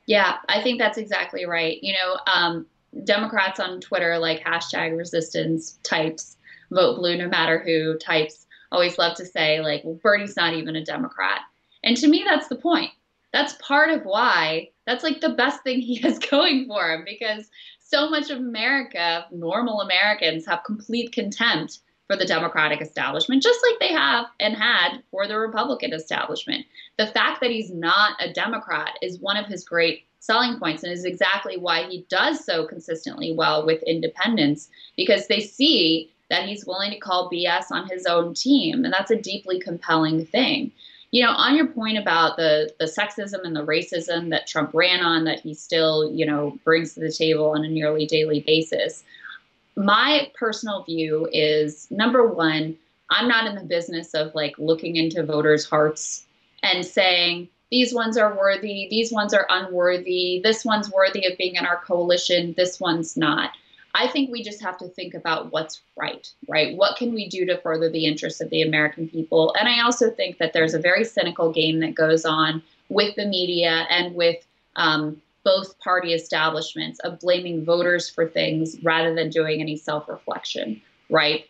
Yeah, 0.07 0.39
I 0.49 0.63
think 0.63 0.79
that's 0.79 0.99
exactly 0.99 1.45
right. 1.45 1.79
You 1.83 1.93
know, 1.93 2.19
um, 2.33 2.67
Democrats 3.05 3.61
on 3.61 3.81
Twitter, 3.81 4.19
like 4.19 4.45
hashtag 4.45 4.97
resistance 4.97 5.79
types, 5.83 6.37
vote 6.71 6.97
blue 6.97 7.17
no 7.17 7.29
matter 7.29 7.59
who 7.59 7.99
types, 7.99 8.47
always 8.71 8.99
love 8.99 9.17
to 9.17 9.25
say, 9.25 9.61
like, 9.61 9.83
well, 9.85 9.99
Bernie's 10.03 10.37
not 10.37 10.55
even 10.55 10.77
a 10.77 10.85
Democrat. 10.85 11.41
And 11.85 11.97
to 11.97 12.09
me, 12.09 12.25
that's 12.27 12.49
the 12.49 12.57
point. 12.57 12.91
That's 13.33 13.55
part 13.55 13.91
of 13.91 14.05
why 14.05 14.71
that's 14.87 15.05
like 15.05 15.21
the 15.21 15.31
best 15.31 15.63
thing 15.63 15.81
he 15.81 15.97
has 15.97 16.19
going 16.31 16.67
for 16.67 16.91
him 16.91 17.05
because 17.05 17.49
so 17.81 18.09
much 18.09 18.31
of 18.31 18.39
America, 18.39 19.27
normal 19.31 19.81
Americans, 19.81 20.47
have 20.47 20.65
complete 20.65 21.13
contempt 21.13 21.81
for 22.07 22.17
the 22.17 22.27
Democratic 22.27 22.81
establishment, 22.81 23.43
just 23.43 23.61
like 23.69 23.81
they 23.81 23.95
have 23.95 24.27
and 24.41 24.55
had 24.55 25.03
for 25.11 25.27
the 25.27 25.39
Republican 25.39 25.93
establishment. 25.93 26.67
The 26.99 27.07
fact 27.07 27.41
that 27.41 27.51
he's 27.51 27.73
not 27.73 28.17
a 28.21 28.33
Democrat 28.33 28.99
is 29.03 29.21
one 29.21 29.37
of 29.37 29.47
his 29.47 29.65
great 29.65 30.07
selling 30.23 30.59
points 30.59 30.83
and 30.83 30.93
is 30.93 31.05
exactly 31.05 31.57
why 31.57 31.83
he 31.89 32.07
does 32.09 32.45
so 32.45 32.65
consistently 32.67 33.33
well 33.33 33.67
with 33.67 33.83
independents 33.83 34.69
because 34.97 35.27
they 35.27 35.41
see 35.41 36.11
that 36.31 36.49
he's 36.49 36.65
willing 36.65 36.91
to 36.93 36.99
call 36.99 37.29
BS 37.29 37.71
on 37.71 37.89
his 37.89 38.07
own 38.07 38.33
team. 38.33 38.85
And 38.85 38.95
that's 38.95 39.11
a 39.11 39.21
deeply 39.21 39.61
compelling 39.61 40.25
thing 40.25 40.73
you 41.13 41.23
know, 41.23 41.33
on 41.33 41.55
your 41.55 41.67
point 41.67 41.99
about 41.99 42.37
the 42.37 42.73
the 42.81 42.87
sexism 42.87 43.45
and 43.45 43.55
the 43.55 43.65
racism 43.65 44.31
that 44.31 44.47
Trump 44.47 44.71
ran 44.73 45.01
on, 45.01 45.25
that 45.25 45.41
he 45.41 45.55
still, 45.55 46.11
you 46.11 46.27
know, 46.27 46.59
brings 46.65 46.95
to 46.95 47.01
the 47.01 47.13
table 47.13 47.51
on 47.51 47.65
a 47.65 47.69
nearly 47.69 48.07
daily 48.07 48.41
basis. 48.41 49.05
My 49.77 50.31
personal 50.35 50.83
view 50.85 51.29
is 51.31 51.87
number 51.91 52.27
one, 52.27 52.77
I'm 53.11 53.29
not 53.29 53.47
in 53.47 53.55
the 53.55 53.65
business 53.65 54.15
of 54.15 54.35
like 54.35 54.55
looking 54.59 54.97
into 54.97 55.23
voters' 55.23 55.67
hearts 55.67 56.25
and 56.63 56.85
saying 56.85 57.49
these 57.73 57.95
ones 57.95 58.19
are 58.19 58.37
worthy, 58.37 58.87
these 58.91 59.11
ones 59.11 59.33
are 59.33 59.47
unworthy, 59.49 60.43
this 60.45 60.63
one's 60.63 60.91
worthy 60.91 61.27
of 61.27 61.39
being 61.39 61.57
in 61.57 61.65
our 61.65 61.79
coalition, 61.79 62.53
this 62.55 62.79
one's 62.79 63.17
not. 63.17 63.53
I 63.95 64.09
think 64.09 64.31
we 64.31 64.43
just 64.43 64.61
have 64.61 64.77
to 64.79 64.89
think 64.89 65.15
about 65.15 65.53
what's 65.53 65.81
right, 65.97 66.31
right? 66.47 66.77
What 66.77 66.99
can 66.99 67.15
we 67.15 67.31
do 67.31 67.47
to 67.47 67.57
further 67.63 67.89
the 67.89 68.05
interests 68.05 68.43
of 68.43 68.51
the 68.51 68.61
American 68.61 69.09
people? 69.09 69.55
And 69.59 69.71
I 69.71 69.83
also 69.83 70.11
think 70.11 70.37
that 70.37 70.53
there's 70.53 70.75
a 70.75 70.79
very 70.79 71.03
cynical 71.03 71.51
game 71.51 71.81
that 71.81 71.95
goes 71.95 72.27
on 72.27 72.63
with 72.91 73.17
the 73.17 73.25
media 73.25 73.87
and 73.89 74.15
with 74.15 74.47
um, 74.77 75.23
both 75.43 75.79
party 75.79 76.13
establishments 76.13 77.01
of 77.01 77.21
blaming 77.21 77.65
voters 77.65 78.11
for 78.11 78.29
things 78.29 78.77
rather 78.83 79.15
than 79.15 79.31
doing 79.31 79.63
any 79.63 79.77
self 79.77 80.11
reflection, 80.11 80.83
right? 81.09 81.47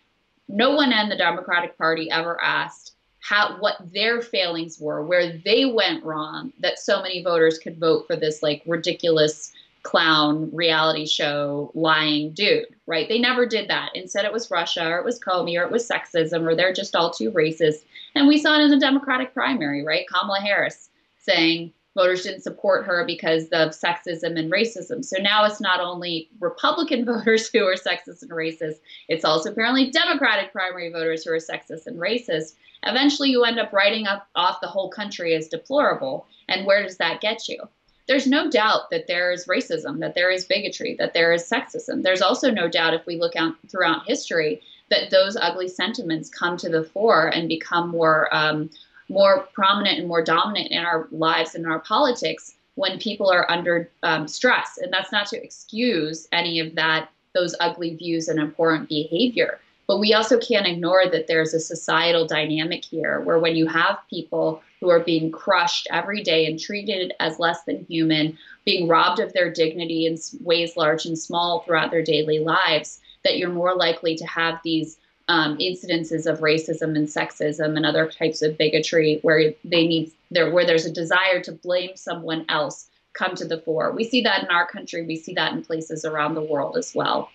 No 0.48 0.70
one 0.70 0.92
in 0.92 1.08
the 1.08 1.16
Democratic 1.16 1.76
Party 1.76 2.12
ever 2.12 2.40
asked 2.40 2.91
how 3.22 3.56
what 3.61 3.76
their 3.92 4.20
failings 4.20 4.78
were, 4.80 5.02
where 5.04 5.38
they 5.44 5.64
went 5.64 6.04
wrong, 6.04 6.52
that 6.58 6.78
so 6.78 7.00
many 7.00 7.22
voters 7.22 7.58
could 7.58 7.78
vote 7.78 8.06
for 8.06 8.16
this 8.16 8.42
like 8.42 8.62
ridiculous 8.66 9.52
clown 9.85 10.50
reality 10.52 11.06
show 11.06 11.70
lying 11.74 12.32
dude, 12.32 12.66
right? 12.87 13.08
They 13.08 13.18
never 13.18 13.46
did 13.46 13.68
that. 13.68 13.90
Instead, 13.94 14.24
it 14.24 14.32
was 14.32 14.50
Russia 14.50 14.88
or 14.88 14.98
it 14.98 15.04
was 15.04 15.20
Comey 15.20 15.58
or 15.58 15.64
it 15.64 15.70
was 15.70 15.88
sexism 15.88 16.46
or 16.46 16.54
they're 16.54 16.72
just 16.72 16.96
all 16.96 17.11
too 17.11 17.30
racist. 17.30 17.85
And 18.14 18.26
we 18.26 18.38
saw 18.38 18.58
it 18.58 18.62
in 18.62 18.70
the 18.70 18.78
Democratic 18.78 19.32
primary, 19.35 19.85
right? 19.85 20.06
Kamala 20.08 20.40
Harris 20.40 20.90
saying 21.20 21.72
voters 21.94 22.22
didn't 22.22 22.42
support 22.42 22.85
her 22.87 23.05
because 23.07 23.44
of 23.52 23.70
sexism 23.70 24.38
and 24.38 24.50
racism. 24.50 25.05
So 25.05 25.16
now 25.20 25.44
it's 25.44 25.61
not 25.61 25.81
only 25.81 26.31
Republican 26.40 27.05
voters 27.07 27.48
who 27.48 27.64
are 27.66 27.74
sexist 27.74 28.22
and 28.22 28.31
racist, 28.31 28.81
it's 29.09 29.24
also 29.24 29.52
apparently 29.52 29.90
Democratic 29.90 30.52
primary 30.52 30.90
voters 30.90 31.24
who 31.24 31.33
are 31.33 31.37
sexist 31.37 31.87
and 31.87 31.98
racist. 31.98 32.55
Eventually, 32.85 33.31
you 33.31 33.44
end 33.44 33.61
up 33.61 33.72
writing 33.72 34.07
up 34.07 34.28
off 34.35 34.61
the 34.61 34.68
whole 34.68 34.90
country 34.90 35.35
as 35.35 35.48
deplorable. 35.48 36.26
And 36.48 36.66
where 36.66 36.83
does 36.83 36.96
that 36.96 37.20
get 37.20 37.48
you? 37.48 37.68
there's 38.09 38.26
no 38.26 38.50
doubt 38.50 38.90
that 38.90 39.07
there 39.07 39.33
is 39.33 39.46
racism, 39.46 40.00
that 40.00 40.14
there 40.14 40.31
is 40.31 40.44
bigotry, 40.44 40.94
that 40.98 41.14
there 41.14 41.33
is 41.33 41.48
sexism. 41.48 42.02
There's 42.02 42.22
also 42.22 42.50
no 42.50 42.68
doubt, 42.68 42.94
if 42.94 43.07
we 43.07 43.16
look 43.16 43.37
out 43.37 43.55
throughout 43.70 44.07
history, 44.07 44.61
that 44.90 45.11
those 45.11 45.37
ugly 45.37 45.68
sentiments 45.68 46.28
come 46.28 46.57
to 46.59 46.68
the 46.68 46.85
fore 46.85 47.28
and 47.28 47.48
become 47.48 47.88
more 47.88 48.28
um, 48.35 48.70
more 49.12 49.46
prominent 49.53 49.98
and 49.98 50.09
more 50.09 50.22
dominant 50.22 50.70
in 50.70 50.79
our 50.79 51.07
lives 51.11 51.55
and 51.55 51.64
in 51.64 51.70
our 51.70 51.81
politics 51.81 52.55
when 52.75 52.98
people 52.98 53.31
are 53.31 53.51
under 53.51 53.90
um, 54.03 54.27
stress. 54.27 54.79
And 54.79 54.92
that's 54.92 55.12
not 55.12 55.27
to 55.29 55.42
excuse 55.42 56.27
any 56.33 56.59
of 56.59 56.75
that 56.75 57.09
those 57.35 57.55
ugly 57.61 57.94
views 57.94 58.29
and 58.29 58.38
important 58.38 58.88
behavior. 58.88 59.59
But 59.87 59.98
we 59.98 60.14
also 60.14 60.38
can't 60.38 60.66
ignore 60.66 61.09
that 61.11 61.27
there's 61.27 61.55
a 61.55 61.61
societal 61.61 62.27
dynamic 62.27 62.85
here 62.85 63.20
where 63.20 63.38
when 63.38 63.57
you 63.57 63.66
have 63.66 63.98
people 64.09 64.62
who 64.81 64.90
are 64.90 65.01
being 65.01 65.31
crushed 65.31 65.87
every 65.90 66.22
day 66.22 66.46
and 66.46 66.59
treated 66.59 67.14
as 67.20 67.38
less 67.38 67.62
than 67.64 67.87
human, 67.88 68.37
being 68.64 68.88
robbed 68.88 69.20
of 69.20 69.33
their 69.33 69.51
dignity 69.51 70.07
in 70.07 70.18
ways 70.40 70.77
large 70.77 71.07
and 71.07 71.18
small 71.18 71.61
throughout 71.61 71.90
their 71.90 72.03
daily 72.03 72.38
lives, 72.38 73.01
that 73.25 73.38
you're 73.38 73.51
more 73.51 73.75
likely 73.75 74.16
to 74.16 74.27
have 74.27 74.61
these 74.64 74.98
um, 75.28 75.56
incidences 75.58 76.26
of 76.26 76.40
racism 76.40 76.96
and 76.96 77.08
sexism 77.08 77.76
and 77.76 77.87
other 77.87 78.11
types 78.11 78.42
of 78.42 78.58
bigotry 78.58 79.18
where 79.22 79.54
they 79.64 79.87
need 79.87 80.12
there 80.30 80.50
where 80.50 80.66
there's 80.66 80.87
a 80.87 80.92
desire 80.92 81.40
to 81.42 81.52
blame 81.52 81.96
someone 81.96 82.44
else 82.48 82.88
come 83.12 83.35
to 83.37 83.44
the 83.44 83.58
fore. 83.58 83.92
We 83.92 84.04
see 84.04 84.22
that 84.22 84.42
in 84.42 84.48
our 84.48 84.66
country. 84.66 85.04
We 85.04 85.16
see 85.16 85.35
that 85.35 85.52
in 85.52 85.64
places 85.64 86.04
around 86.04 86.35
the 86.35 86.42
world 86.42 86.76
as 86.76 86.94
well. 86.94 87.30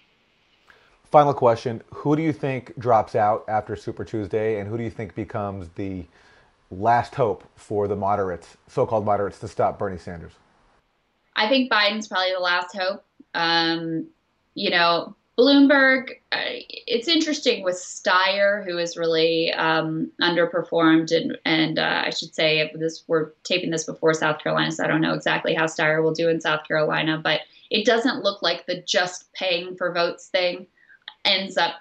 Final 1.05 1.33
question: 1.33 1.81
Who 1.93 2.15
do 2.15 2.21
you 2.21 2.33
think 2.33 2.77
drops 2.77 3.15
out 3.15 3.45
after 3.47 3.75
Super 3.75 4.03
Tuesday, 4.03 4.59
and 4.59 4.69
who 4.69 4.77
do 4.77 4.83
you 4.83 4.89
think 4.89 5.15
becomes 5.15 5.69
the 5.75 6.05
last 6.69 7.15
hope 7.15 7.45
for 7.55 7.87
the 7.87 7.95
moderates, 7.95 8.57
so-called 8.67 9.05
moderates, 9.05 9.39
to 9.39 9.47
stop 9.47 9.79
Bernie 9.79 9.97
Sanders? 9.97 10.33
I 11.35 11.47
think 11.47 11.71
Biden's 11.71 12.07
probably 12.07 12.33
the 12.33 12.39
last 12.39 12.75
hope. 12.75 13.05
Um, 13.33 14.07
you 14.55 14.71
know, 14.71 15.15
Bloomberg, 15.37 16.13
uh, 16.31 16.37
it's 16.87 17.07
interesting 17.07 17.63
with 17.63 17.75
Steyer, 17.75 18.65
who 18.65 18.77
has 18.77 18.97
really 18.97 19.53
um, 19.53 20.11
underperformed, 20.19 21.15
and, 21.15 21.37
and 21.45 21.77
uh, 21.77 22.01
I 22.05 22.09
should 22.09 22.33
say 22.33 22.59
if 22.59 22.73
this 22.73 23.03
we're 23.07 23.31
taping 23.43 23.69
this 23.69 23.83
before 23.83 24.15
South 24.15 24.39
Carolina, 24.39 24.71
so 24.71 24.83
I 24.83 24.87
don't 24.87 25.01
know 25.01 25.13
exactly 25.13 25.53
how 25.53 25.65
Steyer 25.65 26.01
will 26.01 26.13
do 26.13 26.27
in 26.27 26.41
South 26.41 26.67
Carolina, 26.67 27.21
but 27.23 27.41
it 27.69 27.85
doesn't 27.85 28.23
look 28.23 28.41
like 28.41 28.65
the 28.65 28.81
just 28.81 29.31
paying 29.33 29.75
for 29.75 29.93
votes 29.93 30.27
thing 30.27 30.65
ends 31.23 31.55
up 31.55 31.75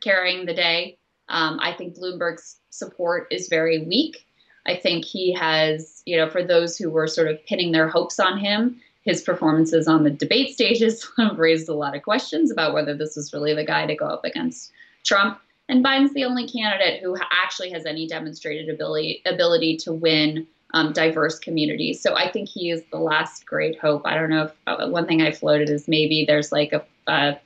carrying 0.00 0.46
the 0.46 0.54
day. 0.54 0.96
Um, 1.28 1.58
I 1.60 1.72
think 1.72 1.96
Bloomberg's 1.96 2.56
support 2.70 3.26
is 3.30 3.48
very 3.48 3.84
weak. 3.84 4.26
I 4.66 4.76
think 4.76 5.04
he 5.04 5.34
has, 5.34 6.02
you 6.06 6.16
know, 6.16 6.30
for 6.30 6.42
those 6.42 6.78
who 6.78 6.88
were 6.88 7.08
sort 7.08 7.28
of 7.28 7.44
pinning 7.44 7.72
their 7.72 7.88
hopes 7.88 8.18
on 8.18 8.38
him, 8.38 8.80
his 9.02 9.22
performances 9.22 9.88
on 9.88 10.04
the 10.04 10.10
debate 10.10 10.54
stages 10.54 11.06
have 11.18 11.38
raised 11.38 11.68
a 11.68 11.74
lot 11.74 11.96
of 11.96 12.02
questions 12.02 12.50
about 12.50 12.74
whether 12.74 12.94
this 12.94 13.16
was 13.16 13.32
really 13.32 13.54
the 13.54 13.64
guy 13.64 13.86
to 13.86 13.94
go 13.94 14.06
up 14.06 14.24
against 14.24 14.72
Trump. 15.04 15.38
And 15.68 15.84
Biden's 15.84 16.14
the 16.14 16.24
only 16.24 16.46
candidate 16.46 17.02
who 17.02 17.16
actually 17.30 17.70
has 17.70 17.86
any 17.86 18.06
demonstrated 18.06 18.68
ability 18.68 19.22
ability 19.26 19.76
to 19.78 19.92
win 19.92 20.46
um, 20.74 20.92
diverse 20.92 21.38
communities. 21.38 22.00
So 22.00 22.14
I 22.14 22.30
think 22.30 22.48
he 22.48 22.70
is 22.70 22.82
the 22.90 22.98
last 22.98 23.46
great 23.46 23.78
hope. 23.78 24.02
I 24.04 24.14
don't 24.14 24.30
know 24.30 24.44
if 24.44 24.52
uh, 24.66 24.88
one 24.88 25.06
thing 25.06 25.22
I 25.22 25.32
floated 25.32 25.70
is 25.70 25.86
maybe 25.86 26.24
there's 26.26 26.50
like 26.50 26.72
a, 26.72 26.84
a 27.06 27.38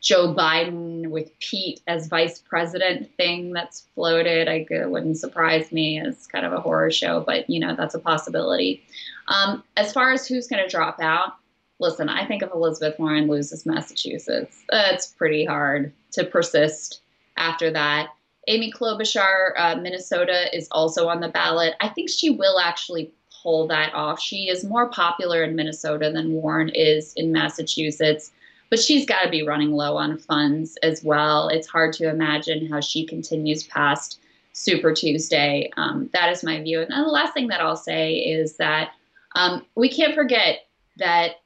Joe 0.00 0.34
Biden 0.34 0.91
with 1.12 1.38
Pete 1.38 1.80
as 1.86 2.08
vice 2.08 2.38
president 2.38 3.14
thing 3.16 3.52
that's 3.52 3.86
floated. 3.94 4.48
I, 4.48 4.66
it 4.68 4.90
wouldn't 4.90 5.18
surprise 5.18 5.70
me. 5.70 6.00
It's 6.00 6.26
kind 6.26 6.44
of 6.44 6.52
a 6.52 6.60
horror 6.60 6.90
show, 6.90 7.20
but 7.20 7.48
you 7.48 7.60
know 7.60 7.76
that's 7.76 7.94
a 7.94 8.00
possibility. 8.00 8.82
Um, 9.28 9.62
as 9.76 9.92
far 9.92 10.12
as 10.12 10.26
who's 10.26 10.48
going 10.48 10.62
to 10.62 10.68
drop 10.68 10.98
out, 11.00 11.34
listen, 11.78 12.08
I 12.08 12.26
think 12.26 12.42
if 12.42 12.50
Elizabeth 12.52 12.98
Warren 12.98 13.28
loses 13.28 13.66
Massachusetts, 13.66 14.64
it's 14.72 15.06
pretty 15.06 15.44
hard 15.44 15.92
to 16.12 16.24
persist 16.24 17.02
after 17.36 17.70
that. 17.70 18.08
Amy 18.48 18.72
Klobuchar, 18.72 19.52
uh, 19.56 19.76
Minnesota, 19.76 20.54
is 20.56 20.66
also 20.72 21.08
on 21.08 21.20
the 21.20 21.28
ballot. 21.28 21.74
I 21.80 21.88
think 21.88 22.10
she 22.10 22.30
will 22.30 22.58
actually 22.58 23.12
pull 23.42 23.66
that 23.68 23.94
off. 23.94 24.20
She 24.20 24.48
is 24.48 24.64
more 24.64 24.88
popular 24.88 25.44
in 25.44 25.54
Minnesota 25.54 26.10
than 26.12 26.32
Warren 26.32 26.70
is 26.70 27.12
in 27.14 27.32
Massachusetts, 27.32 28.32
but 28.72 28.80
she's 28.80 29.04
got 29.04 29.20
to 29.20 29.28
be 29.28 29.42
running 29.42 29.72
low 29.72 29.98
on 29.98 30.16
funds 30.16 30.78
as 30.82 31.04
well. 31.04 31.48
It's 31.48 31.66
hard 31.66 31.92
to 31.92 32.08
imagine 32.08 32.66
how 32.72 32.80
she 32.80 33.04
continues 33.04 33.64
past 33.64 34.18
Super 34.54 34.94
Tuesday. 34.94 35.70
Um, 35.76 36.08
that 36.14 36.32
is 36.32 36.42
my 36.42 36.58
view. 36.62 36.80
And 36.80 36.90
the 36.90 37.10
last 37.10 37.34
thing 37.34 37.48
that 37.48 37.60
I'll 37.60 37.76
say 37.76 38.14
is 38.14 38.56
that 38.56 38.92
um, 39.34 39.66
we 39.74 39.90
can't 39.90 40.14
forget 40.14 40.60
that 40.96 41.42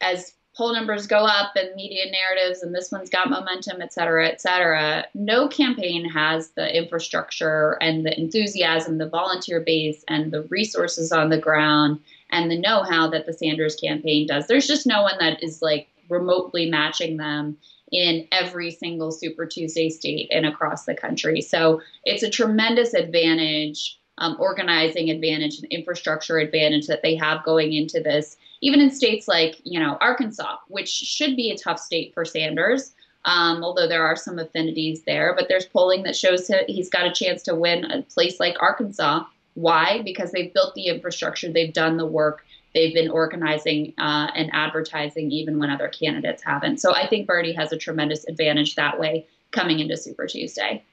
as 0.00 0.32
poll 0.56 0.72
numbers 0.72 1.06
go 1.06 1.18
up 1.18 1.52
and 1.54 1.76
media 1.76 2.10
narratives 2.10 2.64
and 2.64 2.74
this 2.74 2.90
one's 2.90 3.08
got 3.08 3.30
momentum, 3.30 3.80
et 3.80 3.92
cetera, 3.92 4.26
et 4.26 4.40
cetera, 4.40 5.06
no 5.14 5.46
campaign 5.46 6.04
has 6.10 6.50
the 6.56 6.76
infrastructure 6.76 7.78
and 7.80 8.04
the 8.04 8.18
enthusiasm, 8.18 8.98
the 8.98 9.08
volunteer 9.08 9.60
base, 9.60 10.04
and 10.08 10.32
the 10.32 10.42
resources 10.50 11.12
on 11.12 11.28
the 11.28 11.38
ground 11.38 12.00
and 12.30 12.50
the 12.50 12.58
know 12.58 12.82
how 12.82 13.08
that 13.08 13.26
the 13.26 13.32
Sanders 13.32 13.76
campaign 13.76 14.26
does. 14.26 14.48
There's 14.48 14.66
just 14.66 14.88
no 14.88 15.02
one 15.02 15.18
that 15.20 15.40
is 15.40 15.62
like 15.62 15.86
remotely 16.08 16.70
matching 16.70 17.16
them 17.16 17.56
in 17.90 18.26
every 18.32 18.70
single 18.70 19.10
Super 19.10 19.46
Tuesday 19.46 19.88
state 19.88 20.28
and 20.30 20.46
across 20.46 20.84
the 20.84 20.94
country. 20.94 21.40
So 21.40 21.80
it's 22.04 22.22
a 22.22 22.30
tremendous 22.30 22.94
advantage 22.94 23.98
um, 24.18 24.36
organizing 24.38 25.10
advantage 25.10 25.58
and 25.58 25.66
infrastructure 25.72 26.38
advantage 26.38 26.86
that 26.86 27.02
they 27.02 27.14
have 27.16 27.44
going 27.44 27.72
into 27.72 28.00
this, 28.00 28.36
even 28.60 28.80
in 28.80 28.90
states 28.90 29.28
like, 29.28 29.60
you 29.64 29.80
know, 29.80 29.96
Arkansas, 30.00 30.56
which 30.68 30.88
should 30.88 31.36
be 31.36 31.50
a 31.50 31.56
tough 31.56 31.78
state 31.78 32.12
for 32.12 32.24
Sanders. 32.24 32.92
Um, 33.24 33.62
although 33.64 33.88
there 33.88 34.04
are 34.06 34.16
some 34.16 34.38
affinities 34.38 35.02
there, 35.02 35.34
but 35.36 35.46
there's 35.48 35.66
polling 35.66 36.04
that 36.04 36.16
shows 36.16 36.50
he's 36.66 36.88
got 36.88 37.06
a 37.06 37.12
chance 37.12 37.42
to 37.42 37.54
win 37.54 37.84
a 37.90 38.02
place 38.02 38.40
like 38.40 38.56
Arkansas. 38.60 39.24
Why? 39.54 40.02
Because 40.02 40.30
they've 40.30 40.54
built 40.54 40.74
the 40.74 40.86
infrastructure, 40.86 41.52
they've 41.52 41.72
done 41.72 41.96
the 41.96 42.06
work, 42.06 42.44
they've 42.74 42.94
been 42.94 43.10
organizing 43.10 43.94
uh, 43.98 44.30
and 44.34 44.50
advertising 44.52 45.30
even 45.30 45.58
when 45.58 45.70
other 45.70 45.88
candidates 45.88 46.42
haven't. 46.42 46.78
So 46.78 46.94
I 46.94 47.06
think 47.06 47.26
Bernie 47.26 47.52
has 47.52 47.72
a 47.72 47.76
tremendous 47.76 48.26
advantage 48.28 48.74
that 48.76 48.98
way 48.98 49.26
coming 49.50 49.80
into 49.80 49.96
Super 49.96 50.26
Tuesday. 50.26 50.84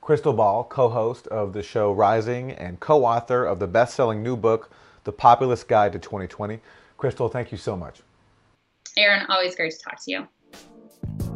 Crystal 0.00 0.34
Ball, 0.34 0.64
co 0.64 0.90
host 0.90 1.26
of 1.28 1.54
the 1.54 1.62
show 1.62 1.90
Rising 1.90 2.52
and 2.52 2.78
co 2.78 3.04
author 3.04 3.44
of 3.46 3.58
the 3.58 3.66
best 3.66 3.94
selling 3.94 4.22
new 4.22 4.36
book, 4.36 4.70
The 5.04 5.12
Populist 5.12 5.66
Guide 5.66 5.92
to 5.92 5.98
2020. 5.98 6.60
Crystal, 6.98 7.28
thank 7.28 7.50
you 7.50 7.58
so 7.58 7.74
much. 7.74 8.02
Aaron, 8.96 9.26
always 9.28 9.56
great 9.56 9.72
to 9.72 9.78
talk 9.78 10.02
to 10.04 10.10
you. 10.10 11.33